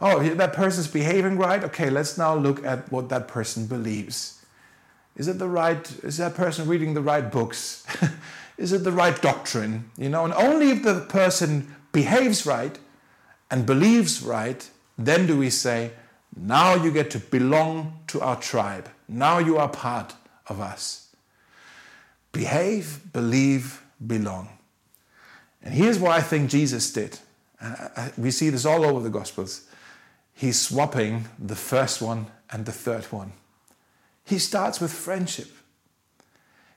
oh, 0.00 0.22
that 0.22 0.54
person's 0.54 0.88
behaving 0.88 1.36
right. 1.36 1.62
Okay, 1.62 1.90
let's 1.90 2.16
now 2.16 2.34
look 2.34 2.64
at 2.64 2.90
what 2.90 3.10
that 3.10 3.28
person 3.28 3.66
believes. 3.66 4.42
Is 5.16 5.28
it 5.28 5.38
the 5.38 5.48
right, 5.48 5.90
is 6.02 6.16
that 6.16 6.34
person 6.34 6.66
reading 6.66 6.94
the 6.94 7.02
right 7.02 7.30
books? 7.30 7.86
is 8.58 8.72
it 8.72 8.82
the 8.82 8.92
right 8.92 9.20
doctrine? 9.20 9.90
You 9.98 10.08
know, 10.08 10.24
and 10.24 10.32
only 10.34 10.70
if 10.70 10.82
the 10.82 11.00
person 11.00 11.74
behaves 11.92 12.46
right 12.46 12.78
and 13.50 13.66
believes 13.66 14.22
right 14.22 14.68
then 14.96 15.26
do 15.26 15.36
we 15.38 15.50
say, 15.50 15.90
now 16.36 16.74
you 16.74 16.90
get 16.90 17.10
to 17.12 17.18
belong 17.18 18.00
to 18.08 18.20
our 18.20 18.36
tribe. 18.40 18.88
Now 19.08 19.38
you 19.38 19.58
are 19.58 19.68
part 19.68 20.14
of 20.48 20.60
us. 20.60 21.14
Behave, 22.32 23.12
believe, 23.12 23.82
belong. 24.04 24.48
And 25.62 25.72
here's 25.72 25.98
what 25.98 26.12
I 26.12 26.20
think 26.20 26.50
Jesus 26.50 26.92
did. 26.92 27.18
We 28.18 28.30
see 28.30 28.50
this 28.50 28.66
all 28.66 28.84
over 28.84 29.00
the 29.00 29.10
Gospels. 29.10 29.62
He's 30.34 30.60
swapping 30.60 31.26
the 31.38 31.56
first 31.56 32.02
one 32.02 32.26
and 32.50 32.66
the 32.66 32.72
third 32.72 33.04
one. 33.04 33.32
He 34.24 34.38
starts 34.38 34.80
with 34.80 34.92
friendship. 34.92 35.50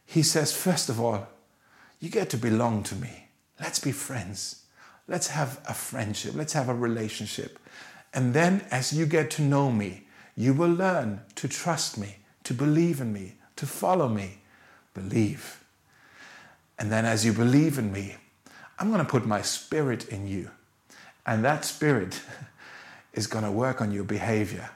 He 0.05 0.21
says, 0.21 0.55
first 0.55 0.89
of 0.89 1.01
all, 1.01 1.27
you 1.99 2.09
get 2.09 2.29
to 2.29 2.37
belong 2.37 2.83
to 2.83 2.95
me. 2.95 3.27
Let's 3.59 3.79
be 3.79 3.91
friends. 3.91 4.63
Let's 5.07 5.27
have 5.27 5.59
a 5.67 5.73
friendship. 5.73 6.33
Let's 6.35 6.53
have 6.53 6.69
a 6.69 6.75
relationship. 6.75 7.57
And 8.13 8.33
then, 8.33 8.65
as 8.71 8.93
you 8.93 9.05
get 9.05 9.29
to 9.31 9.41
know 9.41 9.71
me, 9.71 10.03
you 10.35 10.53
will 10.53 10.71
learn 10.71 11.21
to 11.35 11.47
trust 11.47 11.97
me, 11.97 12.17
to 12.43 12.53
believe 12.53 13.01
in 13.01 13.11
me, 13.11 13.33
to 13.55 13.65
follow 13.65 14.07
me. 14.07 14.39
Believe. 14.93 15.63
And 16.79 16.91
then, 16.91 17.05
as 17.05 17.25
you 17.25 17.33
believe 17.33 17.77
in 17.77 17.91
me, 17.91 18.15
I'm 18.79 18.89
going 18.89 19.03
to 19.03 19.09
put 19.09 19.25
my 19.25 19.41
spirit 19.41 20.07
in 20.07 20.27
you. 20.27 20.51
And 21.25 21.43
that 21.43 21.65
spirit 21.65 22.21
is 23.13 23.27
going 23.27 23.43
to 23.43 23.51
work 23.51 23.81
on 23.81 23.91
your 23.91 24.03
behavior 24.03 24.69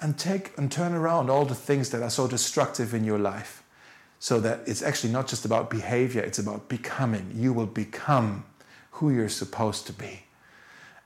and 0.00 0.18
take 0.18 0.56
and 0.58 0.70
turn 0.70 0.92
around 0.92 1.30
all 1.30 1.44
the 1.44 1.54
things 1.54 1.90
that 1.90 2.02
are 2.02 2.10
so 2.10 2.26
destructive 2.26 2.92
in 2.92 3.04
your 3.04 3.18
life 3.18 3.62
so 4.18 4.40
that 4.40 4.60
it's 4.66 4.82
actually 4.82 5.12
not 5.12 5.28
just 5.28 5.44
about 5.44 5.70
behavior, 5.70 6.22
it's 6.22 6.38
about 6.38 6.68
becoming. 6.68 7.30
You 7.34 7.52
will 7.52 7.66
become 7.66 8.44
who 8.92 9.10
you're 9.10 9.28
supposed 9.28 9.86
to 9.86 9.92
be. 9.92 10.24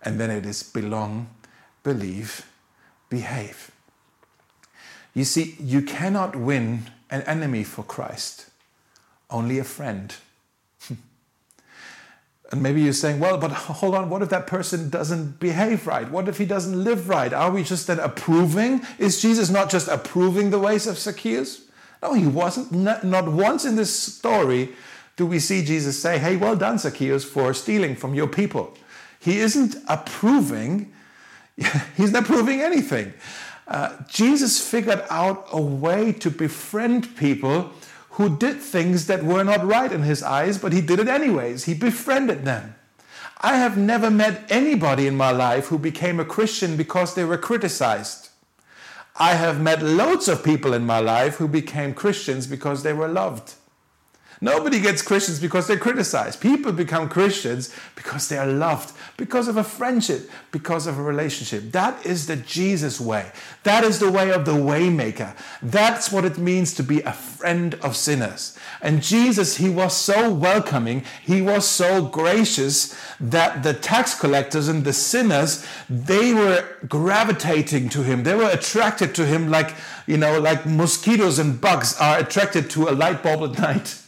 And 0.02 0.18
then 0.18 0.30
it 0.30 0.46
is 0.46 0.62
belong 0.62 1.28
believe, 1.82 2.46
behave. 3.08 3.70
You 5.14 5.24
see, 5.24 5.56
you 5.58 5.82
cannot 5.82 6.36
win 6.36 6.84
an 7.10 7.22
enemy 7.22 7.64
for 7.64 7.82
Christ, 7.82 8.48
only 9.28 9.58
a 9.58 9.64
friend. 9.64 10.14
and 12.52 12.62
maybe 12.62 12.82
you're 12.82 12.92
saying, 12.92 13.18
well, 13.18 13.36
but 13.38 13.50
hold 13.50 13.94
on, 13.94 14.08
what 14.08 14.22
if 14.22 14.28
that 14.28 14.46
person 14.46 14.88
doesn't 14.88 15.40
behave 15.40 15.86
right? 15.86 16.08
What 16.08 16.28
if 16.28 16.38
he 16.38 16.44
doesn't 16.44 16.82
live 16.82 17.08
right? 17.08 17.32
Are 17.32 17.50
we 17.50 17.64
just 17.64 17.88
then 17.88 17.98
approving? 17.98 18.82
Is 18.98 19.20
Jesus 19.20 19.50
not 19.50 19.70
just 19.70 19.88
approving 19.88 20.50
the 20.50 20.58
ways 20.58 20.86
of 20.86 20.98
Zacchaeus? 20.98 21.62
No, 22.02 22.14
he 22.14 22.26
wasn't. 22.26 22.72
Not, 22.72 23.28
once 23.28 23.64
in 23.64 23.76
this 23.76 23.94
story 23.94 24.70
do 25.16 25.26
we 25.26 25.38
see 25.38 25.62
Jesus 25.62 26.00
say, 26.00 26.18
hey, 26.18 26.36
well 26.36 26.56
done, 26.56 26.78
Zacchaeus, 26.78 27.24
for 27.24 27.52
stealing 27.52 27.94
from 27.94 28.14
your 28.14 28.26
people. 28.26 28.74
He 29.18 29.38
isn't 29.40 29.76
approving 29.86 30.92
He's 31.96 32.12
not 32.12 32.24
proving 32.24 32.60
anything. 32.60 33.12
Uh, 33.66 33.96
Jesus 34.08 34.60
figured 34.60 35.04
out 35.10 35.46
a 35.52 35.60
way 35.60 36.12
to 36.12 36.30
befriend 36.30 37.16
people 37.16 37.70
who 38.10 38.36
did 38.36 38.60
things 38.60 39.06
that 39.06 39.22
were 39.22 39.44
not 39.44 39.64
right 39.64 39.92
in 39.92 40.02
his 40.02 40.22
eyes, 40.22 40.58
but 40.58 40.72
he 40.72 40.80
did 40.80 40.98
it 40.98 41.08
anyways. 41.08 41.64
He 41.64 41.74
befriended 41.74 42.44
them. 42.44 42.74
I 43.40 43.56
have 43.56 43.78
never 43.78 44.10
met 44.10 44.44
anybody 44.50 45.06
in 45.06 45.16
my 45.16 45.30
life 45.30 45.68
who 45.68 45.78
became 45.78 46.20
a 46.20 46.24
Christian 46.24 46.76
because 46.76 47.14
they 47.14 47.24
were 47.24 47.38
criticized. 47.38 48.28
I 49.16 49.34
have 49.34 49.60
met 49.60 49.82
loads 49.82 50.28
of 50.28 50.44
people 50.44 50.74
in 50.74 50.84
my 50.84 50.98
life 50.98 51.36
who 51.36 51.48
became 51.48 51.94
Christians 51.94 52.46
because 52.46 52.82
they 52.82 52.92
were 52.92 53.08
loved. 53.08 53.54
Nobody 54.42 54.80
gets 54.80 55.02
Christians 55.02 55.38
because 55.38 55.66
they're 55.66 55.76
criticized. 55.76 56.40
People 56.40 56.72
become 56.72 57.10
Christians 57.10 57.74
because 57.94 58.30
they 58.30 58.38
are 58.38 58.46
loved, 58.46 58.94
because 59.18 59.48
of 59.48 59.58
a 59.58 59.64
friendship, 59.64 60.30
because 60.50 60.86
of 60.86 60.98
a 60.98 61.02
relationship. 61.02 61.72
That 61.72 62.06
is 62.06 62.26
the 62.26 62.36
Jesus 62.36 62.98
way. 62.98 63.32
That 63.64 63.84
is 63.84 63.98
the 63.98 64.10
way 64.10 64.32
of 64.32 64.46
the 64.46 64.54
waymaker. 64.54 65.36
That's 65.60 66.10
what 66.10 66.24
it 66.24 66.38
means 66.38 66.72
to 66.74 66.82
be 66.82 67.02
a 67.02 67.12
friend 67.12 67.74
of 67.82 67.96
sinners. 67.96 68.56
And 68.80 69.02
Jesus, 69.02 69.58
he 69.58 69.68
was 69.68 69.94
so 69.94 70.32
welcoming, 70.32 71.04
he 71.22 71.42
was 71.42 71.68
so 71.68 72.02
gracious 72.06 72.98
that 73.20 73.62
the 73.62 73.74
tax 73.74 74.18
collectors 74.18 74.68
and 74.68 74.84
the 74.84 74.94
sinners, 74.94 75.66
they 75.90 76.32
were 76.32 76.64
gravitating 76.88 77.90
to 77.90 78.04
him. 78.04 78.22
They 78.22 78.34
were 78.34 78.48
attracted 78.48 79.14
to 79.16 79.26
him 79.26 79.50
like, 79.50 79.74
you 80.06 80.16
know, 80.16 80.40
like 80.40 80.64
mosquitoes 80.64 81.38
and 81.38 81.60
bugs 81.60 81.94
are 82.00 82.18
attracted 82.18 82.70
to 82.70 82.88
a 82.88 82.92
light 82.92 83.22
bulb 83.22 83.52
at 83.52 83.58
night. 83.76 83.99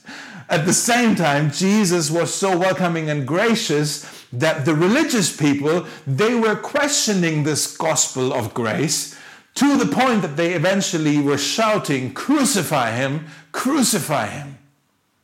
At 0.52 0.66
the 0.66 0.74
same 0.74 1.14
time, 1.14 1.50
Jesus 1.50 2.10
was 2.10 2.32
so 2.32 2.58
welcoming 2.58 3.08
and 3.08 3.26
gracious 3.26 4.04
that 4.34 4.66
the 4.66 4.74
religious 4.74 5.34
people, 5.34 5.86
they 6.06 6.34
were 6.34 6.56
questioning 6.56 7.42
this 7.42 7.74
gospel 7.74 8.34
of 8.34 8.52
grace 8.52 9.18
to 9.54 9.78
the 9.78 9.86
point 9.86 10.20
that 10.20 10.36
they 10.36 10.52
eventually 10.52 11.18
were 11.18 11.38
shouting, 11.38 12.12
Crucify 12.12 12.90
him, 12.90 13.28
crucify 13.52 14.26
him. 14.26 14.58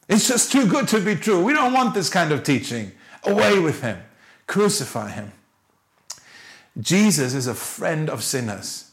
It's 0.08 0.28
just 0.28 0.50
too 0.50 0.66
good 0.66 0.88
to 0.88 1.00
be 1.00 1.14
true. 1.14 1.44
We 1.44 1.52
don't 1.52 1.74
want 1.74 1.92
this 1.92 2.08
kind 2.08 2.32
of 2.32 2.42
teaching. 2.42 2.92
Away 3.24 3.58
with 3.58 3.82
him, 3.82 3.98
crucify 4.46 5.10
him. 5.10 5.32
Jesus 6.80 7.34
is 7.34 7.46
a 7.46 7.54
friend 7.54 8.08
of 8.08 8.22
sinners, 8.22 8.92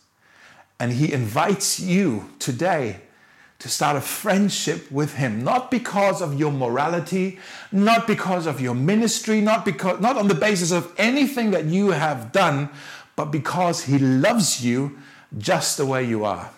and 0.82 0.92
he 0.92 1.14
invites 1.14 1.80
you 1.80 2.32
today 2.40 3.00
to 3.66 3.70
start 3.70 3.98
a 3.98 4.02
friendship 4.02 4.92
with 4.92 5.16
him 5.16 5.44
not 5.44 5.72
because 5.72 6.22
of 6.22 6.40
your 6.40 6.52
morality 6.52 7.40
not 7.72 8.06
because 8.06 8.46
of 8.46 8.62
your 8.62 8.76
ministry 8.76 9.42
not 9.42 9.66
because 9.66 10.00
not 10.00 10.18
on 10.18 10.28
the 10.28 10.36
basis 10.36 10.72
of 10.72 10.94
anything 11.00 11.50
that 11.50 11.66
you 11.66 11.90
have 11.90 12.32
done 12.32 12.70
but 13.16 13.32
because 13.32 13.86
he 13.86 13.98
loves 13.98 14.64
you 14.64 14.96
just 15.36 15.78
the 15.78 15.86
way 15.86 16.04
you 16.04 16.26
are. 16.26 16.52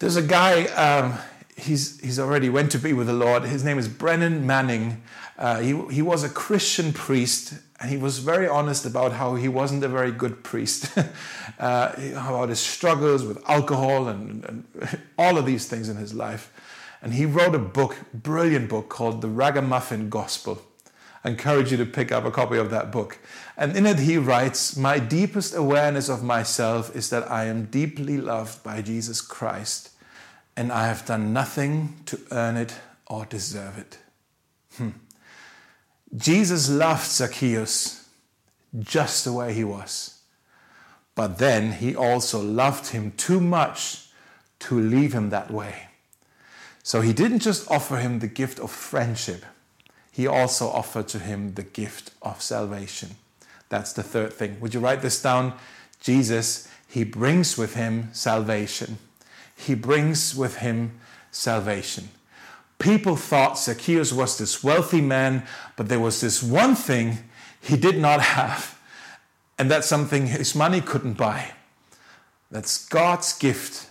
There's 0.00 0.16
a 0.16 0.22
guy 0.22 0.64
um, 0.64 1.18
he's 1.56 2.00
he's 2.00 2.18
already 2.18 2.48
went 2.48 2.72
to 2.72 2.78
be 2.78 2.92
with 2.92 3.06
the 3.06 3.12
lord. 3.12 3.44
His 3.44 3.62
name 3.62 3.78
is 3.78 3.86
brennan 3.86 4.44
manning 4.44 5.02
uh, 5.38 5.60
he, 5.60 5.80
he 5.90 6.02
was 6.02 6.22
a 6.24 6.28
christian 6.28 6.92
priest 6.92 7.54
and 7.82 7.90
he 7.90 7.96
was 7.96 8.20
very 8.20 8.46
honest 8.46 8.86
about 8.86 9.12
how 9.12 9.34
he 9.34 9.48
wasn't 9.48 9.82
a 9.82 9.88
very 9.88 10.12
good 10.12 10.44
priest, 10.44 10.96
uh, 11.58 11.92
about 12.14 12.48
his 12.48 12.60
struggles 12.60 13.24
with 13.24 13.42
alcohol 13.50 14.06
and, 14.06 14.44
and, 14.44 15.00
all 15.18 15.36
of 15.36 15.46
these 15.46 15.66
things 15.66 15.88
in 15.88 15.96
his 15.96 16.14
life. 16.14 16.52
And 17.02 17.12
he 17.12 17.26
wrote 17.26 17.56
a 17.56 17.58
book, 17.58 17.96
brilliant 18.14 18.68
book 18.68 18.88
called 18.88 19.20
The 19.20 19.28
Ragamuffin 19.28 20.10
Gospel. 20.10 20.62
I 21.24 21.30
encourage 21.30 21.72
you 21.72 21.76
to 21.78 21.84
pick 21.84 22.12
up 22.12 22.24
a 22.24 22.30
copy 22.30 22.56
of 22.56 22.70
that 22.70 22.92
book. 22.92 23.18
And 23.56 23.76
in 23.76 23.84
it, 23.84 23.98
he 23.98 24.16
writes 24.16 24.76
My 24.76 25.00
deepest 25.00 25.52
awareness 25.52 26.08
of 26.08 26.22
myself 26.22 26.94
is 26.94 27.10
that 27.10 27.28
I 27.28 27.46
am 27.46 27.64
deeply 27.64 28.16
loved 28.16 28.62
by 28.62 28.82
Jesus 28.82 29.20
Christ, 29.20 29.90
and 30.56 30.70
I 30.70 30.86
have 30.86 31.04
done 31.04 31.32
nothing 31.32 31.96
to 32.06 32.20
earn 32.30 32.56
it 32.56 32.74
or 33.08 33.24
deserve 33.24 33.76
it. 33.76 33.98
Hmm. 34.76 34.90
Jesus 36.16 36.68
loved 36.68 37.06
Zacchaeus 37.06 38.08
just 38.78 39.24
the 39.24 39.32
way 39.32 39.52
he 39.54 39.64
was. 39.64 40.20
But 41.14 41.38
then 41.38 41.72
he 41.72 41.94
also 41.94 42.40
loved 42.40 42.88
him 42.88 43.12
too 43.12 43.40
much 43.40 44.08
to 44.60 44.78
leave 44.78 45.12
him 45.12 45.30
that 45.30 45.50
way. 45.50 45.88
So 46.82 47.00
he 47.00 47.12
didn't 47.12 47.40
just 47.40 47.70
offer 47.70 47.96
him 47.96 48.18
the 48.18 48.26
gift 48.26 48.58
of 48.58 48.70
friendship, 48.70 49.44
he 50.10 50.26
also 50.26 50.68
offered 50.68 51.08
to 51.08 51.18
him 51.18 51.54
the 51.54 51.62
gift 51.62 52.10
of 52.20 52.42
salvation. 52.42 53.16
That's 53.70 53.94
the 53.94 54.02
third 54.02 54.34
thing. 54.34 54.60
Would 54.60 54.74
you 54.74 54.80
write 54.80 55.00
this 55.00 55.22
down? 55.22 55.54
Jesus, 56.00 56.68
he 56.86 57.04
brings 57.04 57.56
with 57.56 57.74
him 57.74 58.10
salvation. 58.12 58.98
He 59.56 59.74
brings 59.74 60.34
with 60.34 60.56
him 60.56 60.98
salvation. 61.30 62.10
People 62.82 63.14
thought 63.14 63.56
Zacchaeus 63.60 64.12
was 64.12 64.38
this 64.38 64.64
wealthy 64.64 65.00
man, 65.00 65.46
but 65.76 65.88
there 65.88 66.00
was 66.00 66.20
this 66.20 66.42
one 66.42 66.74
thing 66.74 67.18
he 67.60 67.76
did 67.76 67.96
not 67.96 68.20
have, 68.20 68.76
and 69.56 69.70
that's 69.70 69.86
something 69.86 70.26
his 70.26 70.56
money 70.56 70.80
couldn't 70.80 71.12
buy. 71.12 71.52
That's 72.50 72.84
God's 72.88 73.38
gift 73.38 73.88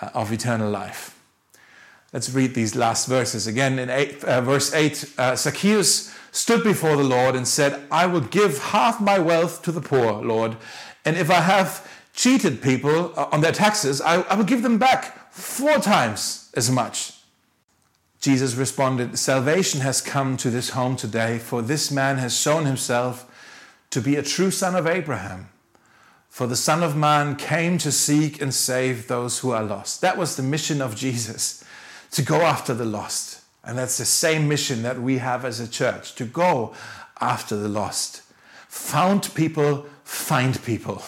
uh, 0.00 0.10
of 0.14 0.32
eternal 0.32 0.68
life. 0.68 1.16
Let's 2.12 2.28
read 2.30 2.54
these 2.54 2.74
last 2.74 3.06
verses 3.06 3.46
again. 3.46 3.78
In 3.78 3.88
eight, 3.88 4.24
uh, 4.24 4.40
verse 4.40 4.74
8, 4.74 5.14
uh, 5.16 5.36
Zacchaeus 5.36 6.12
stood 6.32 6.64
before 6.64 6.96
the 6.96 7.04
Lord 7.04 7.36
and 7.36 7.46
said, 7.46 7.80
I 7.88 8.06
will 8.06 8.20
give 8.20 8.58
half 8.58 9.00
my 9.00 9.20
wealth 9.20 9.62
to 9.62 9.70
the 9.70 9.80
poor, 9.80 10.14
Lord, 10.24 10.56
and 11.04 11.16
if 11.16 11.30
I 11.30 11.40
have 11.40 11.88
cheated 12.14 12.62
people 12.62 13.12
uh, 13.16 13.28
on 13.30 13.42
their 13.42 13.52
taxes, 13.52 14.00
I, 14.00 14.22
I 14.22 14.34
will 14.34 14.44
give 14.44 14.64
them 14.64 14.76
back 14.76 15.32
four 15.32 15.78
times 15.78 16.50
as 16.56 16.68
much. 16.68 17.17
Jesus 18.20 18.54
responded, 18.56 19.18
Salvation 19.18 19.80
has 19.80 20.00
come 20.00 20.36
to 20.38 20.50
this 20.50 20.70
home 20.70 20.96
today, 20.96 21.38
for 21.38 21.62
this 21.62 21.90
man 21.90 22.18
has 22.18 22.36
shown 22.36 22.66
himself 22.66 23.24
to 23.90 24.00
be 24.00 24.16
a 24.16 24.22
true 24.22 24.50
son 24.50 24.74
of 24.74 24.86
Abraham. 24.86 25.48
For 26.28 26.46
the 26.46 26.56
Son 26.56 26.82
of 26.82 26.96
Man 26.96 27.36
came 27.36 27.78
to 27.78 27.90
seek 27.90 28.40
and 28.40 28.54
save 28.54 29.08
those 29.08 29.40
who 29.40 29.50
are 29.50 29.64
lost. 29.64 30.00
That 30.02 30.16
was 30.16 30.36
the 30.36 30.42
mission 30.42 30.80
of 30.80 30.94
Jesus, 30.94 31.64
to 32.12 32.22
go 32.22 32.42
after 32.42 32.74
the 32.74 32.84
lost. 32.84 33.40
And 33.64 33.76
that's 33.76 33.98
the 33.98 34.04
same 34.04 34.46
mission 34.48 34.82
that 34.82 35.00
we 35.00 35.18
have 35.18 35.44
as 35.44 35.58
a 35.58 35.68
church, 35.68 36.14
to 36.14 36.24
go 36.24 36.74
after 37.20 37.56
the 37.56 37.68
lost. 37.68 38.22
Found 38.68 39.34
people, 39.34 39.86
find 40.04 40.62
people. 40.64 41.02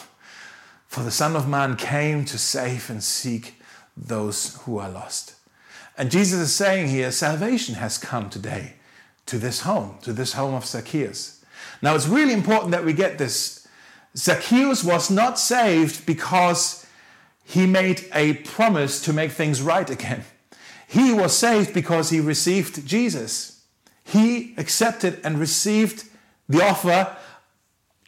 For 0.89 1.03
the 1.03 1.13
Son 1.13 1.37
of 1.37 1.49
Man 1.49 1.77
came 1.77 2.25
to 2.25 2.39
save 2.39 2.91
and 2.91 3.03
seek 3.03 3.63
those 3.97 4.57
who 4.63 4.79
are 4.79 4.91
lost. 4.91 5.35
And 6.01 6.11
Jesus 6.11 6.41
is 6.41 6.55
saying 6.55 6.89
here, 6.89 7.13
salvation 7.13 7.75
has 7.75 7.99
come 7.99 8.31
today 8.31 8.77
to 9.27 9.37
this 9.37 9.61
home, 9.61 9.99
to 10.01 10.15
this 10.15 10.33
home 10.33 10.55
of 10.55 10.65
Zacchaeus. 10.65 11.45
Now 11.83 11.95
it's 11.95 12.07
really 12.09 12.33
important 12.33 12.71
that 12.71 12.87
we 12.87 12.95
get 12.95 13.19
this. 13.19 13.69
Zacchaeus 14.17 14.83
was 14.83 15.11
not 15.11 15.39
saved 15.39 16.07
because 16.07 16.87
he 17.45 17.67
made 17.67 18.07
a 18.15 18.33
promise 18.33 19.03
to 19.03 19.13
make 19.13 19.33
things 19.33 19.61
right 19.61 19.91
again. 19.91 20.25
He 20.89 21.13
was 21.13 21.37
saved 21.37 21.75
because 21.75 22.09
he 22.09 22.19
received 22.19 22.87
Jesus. 22.87 23.63
He 24.03 24.55
accepted 24.57 25.21
and 25.23 25.39
received 25.39 26.05
the 26.49 26.65
offer 26.65 27.15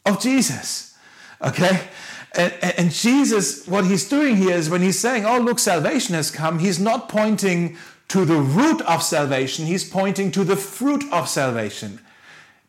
of 0.03 0.19
Jesus. 0.19 0.95
Okay? 1.39 1.79
And, 2.35 2.53
and, 2.61 2.91
Jesus, 2.91 3.67
what 3.67 3.85
he's 3.85 4.09
doing 4.09 4.37
here 4.37 4.55
is 4.55 4.69
when 4.69 4.81
he's 4.81 4.99
saying, 4.99 5.23
Oh, 5.25 5.37
look, 5.37 5.59
salvation 5.59 6.15
has 6.15 6.31
come, 6.31 6.59
he's 6.59 6.79
not 6.79 7.07
pointing 7.07 7.77
to 8.07 8.25
the 8.25 8.37
root 8.37 8.81
of 8.81 9.03
salvation, 9.03 9.65
he's 9.65 9.87
pointing 9.87 10.31
to 10.31 10.43
the 10.43 10.55
fruit 10.55 11.03
of 11.11 11.29
salvation. 11.29 11.99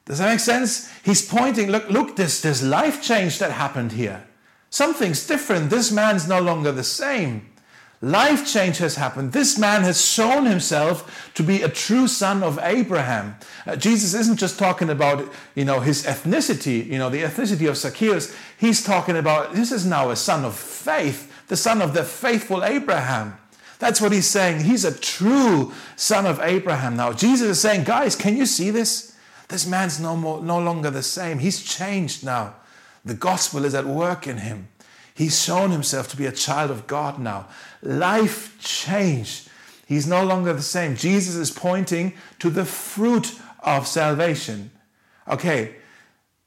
Does 0.04 0.18
that 0.18 0.30
make 0.30 0.40
sense? 0.40 0.90
He's 1.02 1.26
pointing, 1.26 1.70
look, 1.70 1.88
look, 1.88 2.16
this, 2.16 2.42
this 2.42 2.62
life 2.62 3.02
change 3.02 3.38
that 3.38 3.52
happened 3.52 3.92
here. 3.92 4.26
Something's 4.68 5.26
different. 5.26 5.70
This 5.70 5.90
man's 5.90 6.28
no 6.28 6.40
longer 6.40 6.72
the 6.72 6.84
same. 6.84 7.46
Life 8.04 8.46
change 8.46 8.76
has 8.78 8.96
happened. 8.96 9.32
This 9.32 9.56
man 9.56 9.82
has 9.82 10.04
shown 10.04 10.44
himself 10.44 11.32
to 11.32 11.42
be 11.42 11.62
a 11.62 11.70
true 11.70 12.06
son 12.06 12.42
of 12.42 12.58
Abraham. 12.62 13.36
Uh, 13.66 13.76
Jesus 13.76 14.12
isn't 14.12 14.36
just 14.36 14.58
talking 14.58 14.90
about, 14.90 15.32
you 15.54 15.64
know, 15.64 15.80
his 15.80 16.04
ethnicity, 16.04 16.84
you 16.84 16.98
know, 16.98 17.08
the 17.08 17.22
ethnicity 17.22 17.66
of 17.66 17.78
Zacchaeus. 17.78 18.36
He's 18.58 18.84
talking 18.84 19.16
about 19.16 19.54
this 19.54 19.72
is 19.72 19.86
now 19.86 20.10
a 20.10 20.16
son 20.16 20.44
of 20.44 20.54
faith, 20.54 21.32
the 21.48 21.56
son 21.56 21.80
of 21.80 21.94
the 21.94 22.04
faithful 22.04 22.62
Abraham. 22.62 23.38
That's 23.78 24.02
what 24.02 24.12
he's 24.12 24.28
saying. 24.28 24.64
He's 24.64 24.84
a 24.84 24.98
true 24.98 25.72
son 25.96 26.26
of 26.26 26.40
Abraham 26.40 26.96
now. 26.96 27.14
Jesus 27.14 27.48
is 27.48 27.60
saying, 27.60 27.84
guys, 27.84 28.16
can 28.16 28.36
you 28.36 28.44
see 28.44 28.68
this? 28.70 29.16
This 29.48 29.66
man's 29.66 29.98
no, 29.98 30.14
more, 30.14 30.42
no 30.42 30.58
longer 30.58 30.90
the 30.90 31.02
same. 31.02 31.38
He's 31.38 31.64
changed 31.64 32.22
now. 32.22 32.56
The 33.02 33.14
gospel 33.14 33.64
is 33.64 33.74
at 33.74 33.86
work 33.86 34.26
in 34.26 34.38
him. 34.38 34.68
He's 35.16 35.40
shown 35.40 35.70
himself 35.70 36.08
to 36.08 36.16
be 36.16 36.26
a 36.26 36.32
child 36.32 36.72
of 36.72 36.88
God 36.88 37.20
now. 37.20 37.46
Life 37.84 38.58
changed. 38.60 39.48
He's 39.86 40.06
no 40.06 40.24
longer 40.24 40.52
the 40.52 40.62
same. 40.62 40.96
Jesus 40.96 41.36
is 41.36 41.50
pointing 41.50 42.14
to 42.38 42.50
the 42.50 42.64
fruit 42.64 43.38
of 43.60 43.86
salvation. 43.86 44.70
Okay, 45.28 45.76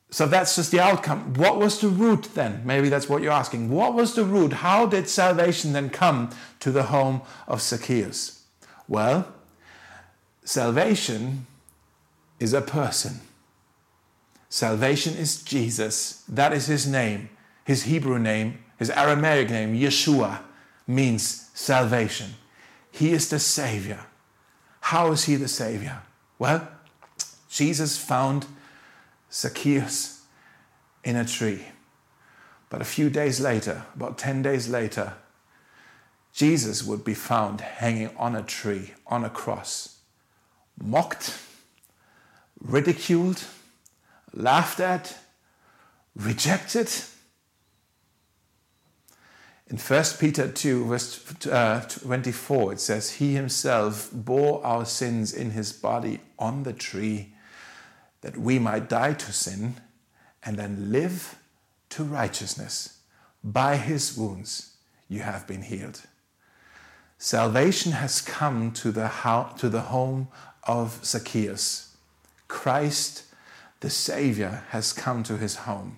so 0.09 0.25
that's 0.25 0.55
just 0.55 0.71
the 0.71 0.79
outcome. 0.79 1.35
What 1.35 1.57
was 1.57 1.79
the 1.79 1.89
root 1.89 2.29
then? 2.33 2.61
Maybe 2.65 2.89
that's 2.89 3.07
what 3.07 3.21
you're 3.21 3.31
asking. 3.31 3.69
What 3.69 3.93
was 3.93 4.15
the 4.15 4.25
root? 4.25 4.53
How 4.53 4.85
did 4.85 5.07
salvation 5.07 5.73
then 5.73 5.89
come 5.89 6.31
to 6.59 6.71
the 6.71 6.83
home 6.83 7.21
of 7.47 7.61
Zacchaeus? 7.61 8.43
Well, 8.87 9.31
salvation 10.43 11.45
is 12.39 12.53
a 12.53 12.61
person. 12.61 13.21
Salvation 14.49 15.15
is 15.15 15.43
Jesus. 15.43 16.23
That 16.27 16.53
is 16.53 16.67
his 16.67 16.87
name 16.87 17.29
his 17.67 17.83
Hebrew 17.83 18.17
name, 18.17 18.59
his 18.79 18.89
Aramaic 18.89 19.49
name, 19.49 19.77
Yeshua, 19.77 20.39
means 20.87 21.49
salvation. 21.53 22.35
He 22.91 23.11
is 23.11 23.29
the 23.29 23.39
Savior. 23.39 24.05
How 24.79 25.11
is 25.11 25.25
he 25.25 25.35
the 25.35 25.47
Savior? 25.47 26.01
Well, 26.39 26.67
Jesus 27.49 27.97
found 27.97 28.45
Zacchaeus 29.31 30.23
in 31.03 31.15
a 31.15 31.25
tree. 31.25 31.65
But 32.69 32.81
a 32.81 32.85
few 32.85 33.09
days 33.09 33.39
later, 33.39 33.83
about 33.95 34.17
10 34.17 34.41
days 34.41 34.67
later, 34.67 35.13
Jesus 36.33 36.83
would 36.83 37.03
be 37.03 37.13
found 37.13 37.61
hanging 37.61 38.15
on 38.17 38.35
a 38.35 38.43
tree, 38.43 38.93
on 39.07 39.25
a 39.25 39.29
cross, 39.29 39.97
mocked, 40.81 41.37
ridiculed, 42.61 43.43
laughed 44.33 44.79
at, 44.79 45.17
rejected 46.15 46.91
in 49.69 49.77
1 49.77 50.03
Peter 50.19 50.47
2, 50.47 50.85
verse 50.85 51.45
uh, 51.47 51.81
24, 51.81 52.73
it 52.73 52.79
says, 52.79 53.11
He 53.11 53.33
himself 53.33 54.09
bore 54.13 54.65
our 54.65 54.85
sins 54.85 55.33
in 55.33 55.51
his 55.51 55.73
body 55.73 56.21
on 56.39 56.63
the 56.63 56.71
tree, 56.71 57.33
that 58.21 58.37
we 58.37 58.59
might 58.59 58.87
die 58.87 59.13
to 59.13 59.33
sin 59.33 59.75
and 60.43 60.57
then 60.57 60.91
live 60.93 61.37
to 61.89 62.03
righteousness. 62.03 62.99
By 63.43 63.75
his 63.75 64.17
wounds 64.17 64.77
you 65.09 65.19
have 65.19 65.45
been 65.45 65.63
healed. 65.63 66.01
Salvation 67.17 67.91
has 67.91 68.21
come 68.21 68.71
to 68.71 68.91
the, 68.91 69.07
ho- 69.07 69.53
to 69.57 69.67
the 69.67 69.81
home 69.81 70.29
of 70.63 71.03
Zacchaeus. 71.03 71.97
Christ, 72.47 73.25
the 73.81 73.89
Savior, 73.89 74.63
has 74.69 74.93
come 74.93 75.23
to 75.23 75.37
his 75.37 75.57
home. 75.57 75.97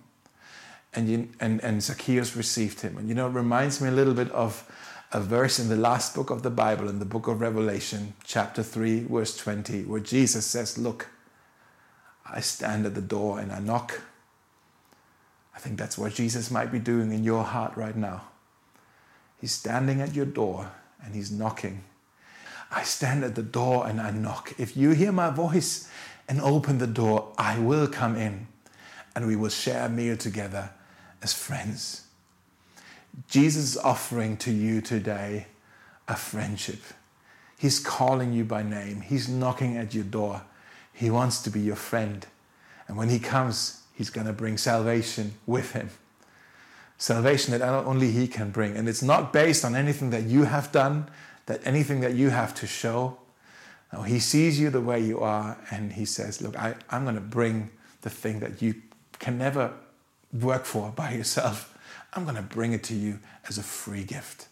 And, 0.94 1.08
you, 1.08 1.30
and, 1.40 1.64
and 1.64 1.84
Zacchaeus 1.84 2.36
received 2.36 2.82
him. 2.82 2.98
And 2.98 3.08
you 3.08 3.16
know, 3.16 3.28
it 3.28 3.34
reminds 3.34 3.80
me 3.80 3.90
a 3.90 3.92
little 3.92 4.14
bit 4.16 4.32
of 4.32 4.66
a 5.12 5.20
verse 5.20 5.60
in 5.60 5.70
the 5.70 5.76
last 5.76 6.16
book 6.16 6.30
of 6.30 6.44
the 6.44 6.50
Bible, 6.50 6.90
in 6.90 7.00
the 7.00 7.06
book 7.06 7.28
of 7.28 7.42
Revelation, 7.42 8.14
chapter 8.24 8.62
3, 8.62 9.06
verse 9.06 9.36
20, 9.38 9.84
where 9.84 10.00
Jesus 10.00 10.46
says, 10.46 10.78
Look, 10.78 11.08
I 12.26 12.42
stand 12.42 12.86
at 12.86 12.96
the 12.96 13.02
door 13.02 13.40
and 13.40 13.52
I 13.52 13.60
knock. 13.60 14.02
I 15.56 15.60
think 15.60 15.78
that's 15.78 15.98
what 15.98 16.14
Jesus 16.14 16.52
might 16.52 16.72
be 16.72 16.80
doing 16.80 17.12
in 17.12 17.24
your 17.24 17.44
heart 17.44 17.76
right 17.76 17.96
now. 17.96 18.22
He's 19.42 19.52
standing 19.52 20.02
at 20.02 20.14
your 20.14 20.26
door 20.26 20.72
and 21.04 21.16
he's 21.16 21.32
knocking. 21.32 21.84
I 22.72 22.84
stand 22.84 23.24
at 23.24 23.36
the 23.36 23.44
door 23.44 23.88
and 23.88 24.00
I 24.00 24.12
knock. 24.12 24.54
If 24.60 24.78
you 24.78 24.92
hear 24.92 25.12
my 25.12 25.32
voice 25.32 25.90
and 26.28 26.40
open 26.40 26.78
the 26.78 26.88
door, 26.88 27.34
I 27.38 27.58
will 27.58 27.88
come 27.88 28.16
in 28.16 28.48
and 29.16 29.26
we 29.26 29.36
will 29.36 29.50
share 29.50 29.86
a 29.86 29.90
meal 29.90 30.16
together 30.18 30.70
as 31.22 31.34
friends. 31.34 32.08
Jesus 33.28 33.76
is 33.76 33.78
offering 33.78 34.38
to 34.38 34.52
you 34.52 34.82
today 34.82 35.48
a 36.08 36.16
friendship. 36.16 36.80
He's 37.58 37.80
calling 37.80 38.34
you 38.34 38.46
by 38.46 38.64
name. 38.64 39.02
He's 39.02 39.28
knocking 39.28 39.78
at 39.78 39.94
your 39.94 40.06
door. 40.06 40.44
He 40.94 41.10
wants 41.10 41.42
to 41.44 41.50
be 41.50 41.60
your 41.60 41.76
friend. 41.76 42.26
And 42.88 42.98
when 42.98 43.10
He 43.10 43.20
comes, 43.20 43.84
He's 43.94 44.10
going 44.10 44.28
to 44.28 44.34
bring 44.34 44.58
salvation 44.58 45.34
with 45.46 45.74
Him. 45.74 45.90
Salvation 46.98 47.52
that 47.52 47.62
only 47.62 48.12
He 48.12 48.28
can 48.28 48.50
bring. 48.52 48.78
And 48.78 48.88
it's 48.88 49.04
not 49.04 49.34
based 49.34 49.66
on 49.66 49.76
anything 49.76 50.10
that 50.12 50.24
you 50.24 50.44
have 50.44 50.72
done, 50.72 51.10
that 51.48 51.60
anything 51.66 52.00
that 52.00 52.14
you 52.14 52.30
have 52.30 52.54
to 52.56 52.68
show. 52.68 53.18
No, 53.92 54.04
He 54.04 54.20
sees 54.20 54.60
you 54.60 54.70
the 54.70 54.82
way 54.82 55.02
you 55.02 55.20
are 55.20 55.58
and 55.70 55.94
He 55.94 56.06
says, 56.06 56.42
Look, 56.42 56.58
I, 56.58 56.76
I'm 56.90 57.04
going 57.04 57.16
to 57.16 57.22
bring 57.22 57.72
the 58.02 58.10
thing 58.10 58.40
that 58.40 58.62
you 58.62 58.76
can 59.20 59.38
never 59.38 59.74
work 60.34 60.66
for 60.66 60.92
by 60.92 61.14
yourself. 61.14 61.78
I'm 62.14 62.24
going 62.24 62.36
to 62.36 62.42
bring 62.42 62.74
it 62.74 62.84
to 62.86 62.96
you 62.96 63.20
as 63.48 63.58
a 63.58 63.64
free 63.64 64.04
gift. 64.04 64.48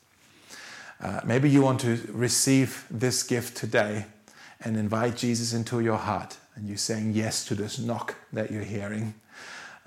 Uh, 1.02 1.22
maybe 1.26 1.50
you 1.50 1.62
want 1.62 1.80
to 1.82 2.00
receive 2.12 2.86
this 2.90 3.24
gift 3.24 3.56
today 3.56 4.06
and 4.62 4.76
invite 4.76 5.16
Jesus 5.16 5.54
into 5.54 5.80
your 5.80 5.98
heart, 5.98 6.38
and 6.56 6.68
you're 6.68 6.78
saying 6.78 7.14
yes 7.14 7.46
to 7.46 7.56
this 7.56 7.78
knock 7.78 8.16
that 8.34 8.52
you're 8.52 8.64
hearing. 8.64 9.14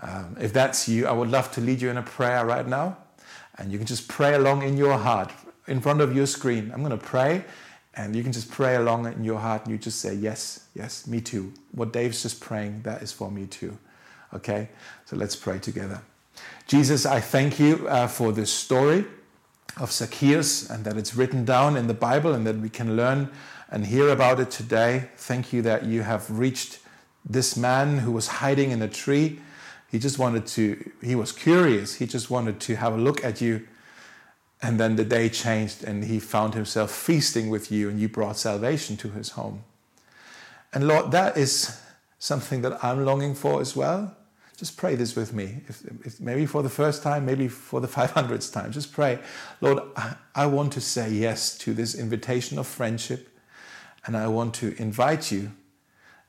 Um, 0.01 0.37
if 0.41 0.53
that's 0.53 0.89
you, 0.89 1.07
I 1.07 1.13
would 1.13 1.31
love 1.31 1.51
to 1.53 1.61
lead 1.61 1.81
you 1.81 1.91
in 1.91 1.97
a 1.97 2.03
prayer 2.03 2.47
right 2.47 2.67
now, 2.67 2.97
and 3.59 3.73
you 3.73 3.79
can 3.79 3.87
just 3.87 4.09
pray 4.09 4.35
along 4.35 4.63
in 4.63 4.77
your 4.77 4.97
heart 4.97 5.33
in 5.67 5.81
front 5.81 6.01
of 6.01 6.15
your 6.15 6.27
screen. 6.27 6.71
I'm 6.73 6.83
going 6.83 6.97
to 6.97 7.05
pray, 7.05 7.45
and 7.95 8.15
you 8.15 8.23
can 8.23 8.33
just 8.33 8.51
pray 8.51 8.77
along 8.77 9.07
in 9.07 9.25
your 9.25 9.41
heart, 9.41 9.65
and 9.65 9.73
you 9.73 9.79
just 9.79 10.01
say, 10.01 10.15
Yes, 10.15 10.67
yes, 10.75 11.07
me 11.07 11.21
too. 11.21 11.53
What 11.73 11.93
Dave's 11.93 12.23
just 12.23 12.41
praying, 12.41 12.83
that 12.83 13.03
is 13.03 13.13
for 13.13 13.31
me 13.31 13.47
too. 13.47 13.77
Okay? 14.35 14.69
So 15.07 15.17
let's 15.17 15.37
pray 15.37 15.59
together. 15.59 16.03
Jesus, 16.67 17.05
I 17.05 17.21
thank 17.21 17.59
you 17.59 17.89
uh, 17.89 18.07
for 18.07 18.33
this 18.33 18.53
story 18.53 19.05
of 19.77 19.91
Zacchaeus 19.91 20.69
and 20.71 20.85
that 20.85 20.97
it's 20.97 21.15
written 21.15 21.45
down 21.45 21.77
in 21.77 21.87
the 21.87 21.95
Bible 21.95 22.33
and 22.33 22.47
that 22.47 22.57
we 22.57 22.69
can 22.69 22.97
learn 22.97 23.31
and 23.71 23.87
hear 23.87 24.09
about 24.09 24.41
it 24.41 24.51
today. 24.51 25.09
Thank 25.17 25.53
you 25.53 25.63
that 25.63 25.85
you 25.85 26.03
have 26.03 26.31
reached 26.31 26.81
this 27.25 27.57
man 27.57 27.99
who 27.99 28.13
was 28.13 28.27
hiding 28.27 28.71
in 28.71 28.83
a 28.83 28.89
tree. 28.89 29.41
He 29.91 29.99
just 29.99 30.19
wanted 30.19 30.47
to, 30.49 30.91
he 31.03 31.15
was 31.15 31.33
curious. 31.33 31.95
He 31.95 32.07
just 32.07 32.31
wanted 32.31 32.61
to 32.61 32.77
have 32.77 32.95
a 32.95 32.99
look 32.99 33.25
at 33.25 33.41
you. 33.41 33.67
And 34.63 34.79
then 34.79 34.97
the 34.97 35.05
day 35.05 35.29
changed 35.29 35.85
and 35.85 36.05
he 36.05 36.21
found 36.21 36.55
himself 36.55 36.91
feasting 36.91 37.49
with 37.49 37.73
you 37.73 37.89
and 37.89 37.99
you 37.99 38.09
brought 38.09 38.37
salvation 38.37 38.97
to 38.99 39.09
his 39.09 39.31
home. 39.31 39.65
And 40.73 40.87
Lord, 40.87 41.11
that 41.13 41.37
is 41.37 41.81
something 42.19 42.63
that 42.63 42.85
I'm 42.85 43.05
longing 43.05 43.35
for 43.35 43.61
as 43.61 43.75
well. 43.75 44.17
Just 44.61 44.77
pray 44.77 44.95
this 44.95 45.17
with 45.17 45.33
me. 45.33 45.63
If, 45.69 45.83
if 46.05 46.21
maybe 46.21 46.45
for 46.45 46.63
the 46.63 46.69
first 46.69 47.03
time, 47.03 47.25
maybe 47.25 47.49
for 47.49 47.81
the 47.81 47.89
500th 47.99 48.53
time. 48.53 48.71
Just 48.73 48.93
pray, 48.93 49.19
Lord, 49.63 49.83
I, 49.97 50.17
I 50.35 50.45
want 50.45 50.75
to 50.75 50.83
say 50.83 51.11
yes 51.11 51.57
to 51.59 51.73
this 51.73 51.95
invitation 51.95 52.59
of 52.59 52.67
friendship. 52.67 53.31
And 54.05 54.15
I 54.15 54.27
want 54.27 54.53
to 54.57 54.75
invite 54.77 55.33
you. 55.33 55.53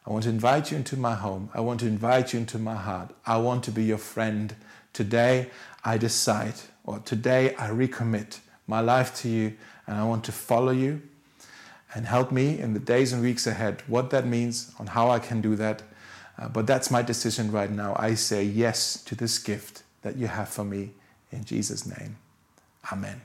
I 0.07 0.11
want 0.11 0.23
to 0.23 0.29
invite 0.29 0.71
you 0.71 0.77
into 0.77 0.95
my 0.95 1.13
home. 1.13 1.49
I 1.53 1.59
want 1.59 1.81
to 1.81 1.87
invite 1.87 2.31
you 2.31 2.39
into 2.39 2.57
my 2.57 2.75
heart. 2.75 3.13
I 3.25 3.35
want 3.35 3.65
to 3.65 3.71
be 3.71 3.83
your 3.83 3.97
friend. 3.97 4.55
Today, 4.93 5.49
I 5.83 5.97
decide, 5.97 6.53
or 6.85 6.99
today, 6.99 7.53
I 7.55 7.67
recommit 7.67 8.39
my 8.65 8.79
life 8.79 9.13
to 9.23 9.29
you, 9.29 9.57
and 9.87 9.97
I 9.97 10.05
want 10.05 10.23
to 10.23 10.31
follow 10.31 10.71
you. 10.71 11.01
And 11.93 12.05
help 12.05 12.31
me 12.31 12.57
in 12.59 12.73
the 12.73 12.79
days 12.79 13.11
and 13.11 13.21
weeks 13.21 13.45
ahead 13.45 13.83
what 13.87 14.09
that 14.11 14.25
means, 14.25 14.71
on 14.79 14.87
how 14.87 15.09
I 15.09 15.19
can 15.19 15.41
do 15.41 15.57
that 15.57 15.83
uh, 16.41 16.47
but 16.49 16.65
that's 16.65 16.89
my 16.89 17.03
decision 17.03 17.51
right 17.51 17.69
now. 17.69 17.95
I 17.97 18.15
say 18.15 18.43
yes 18.43 19.01
to 19.03 19.15
this 19.15 19.37
gift 19.37 19.83
that 20.01 20.17
you 20.17 20.27
have 20.27 20.49
for 20.49 20.63
me 20.63 20.91
in 21.31 21.45
Jesus' 21.45 21.85
name. 21.85 22.17
Amen. 22.91 23.21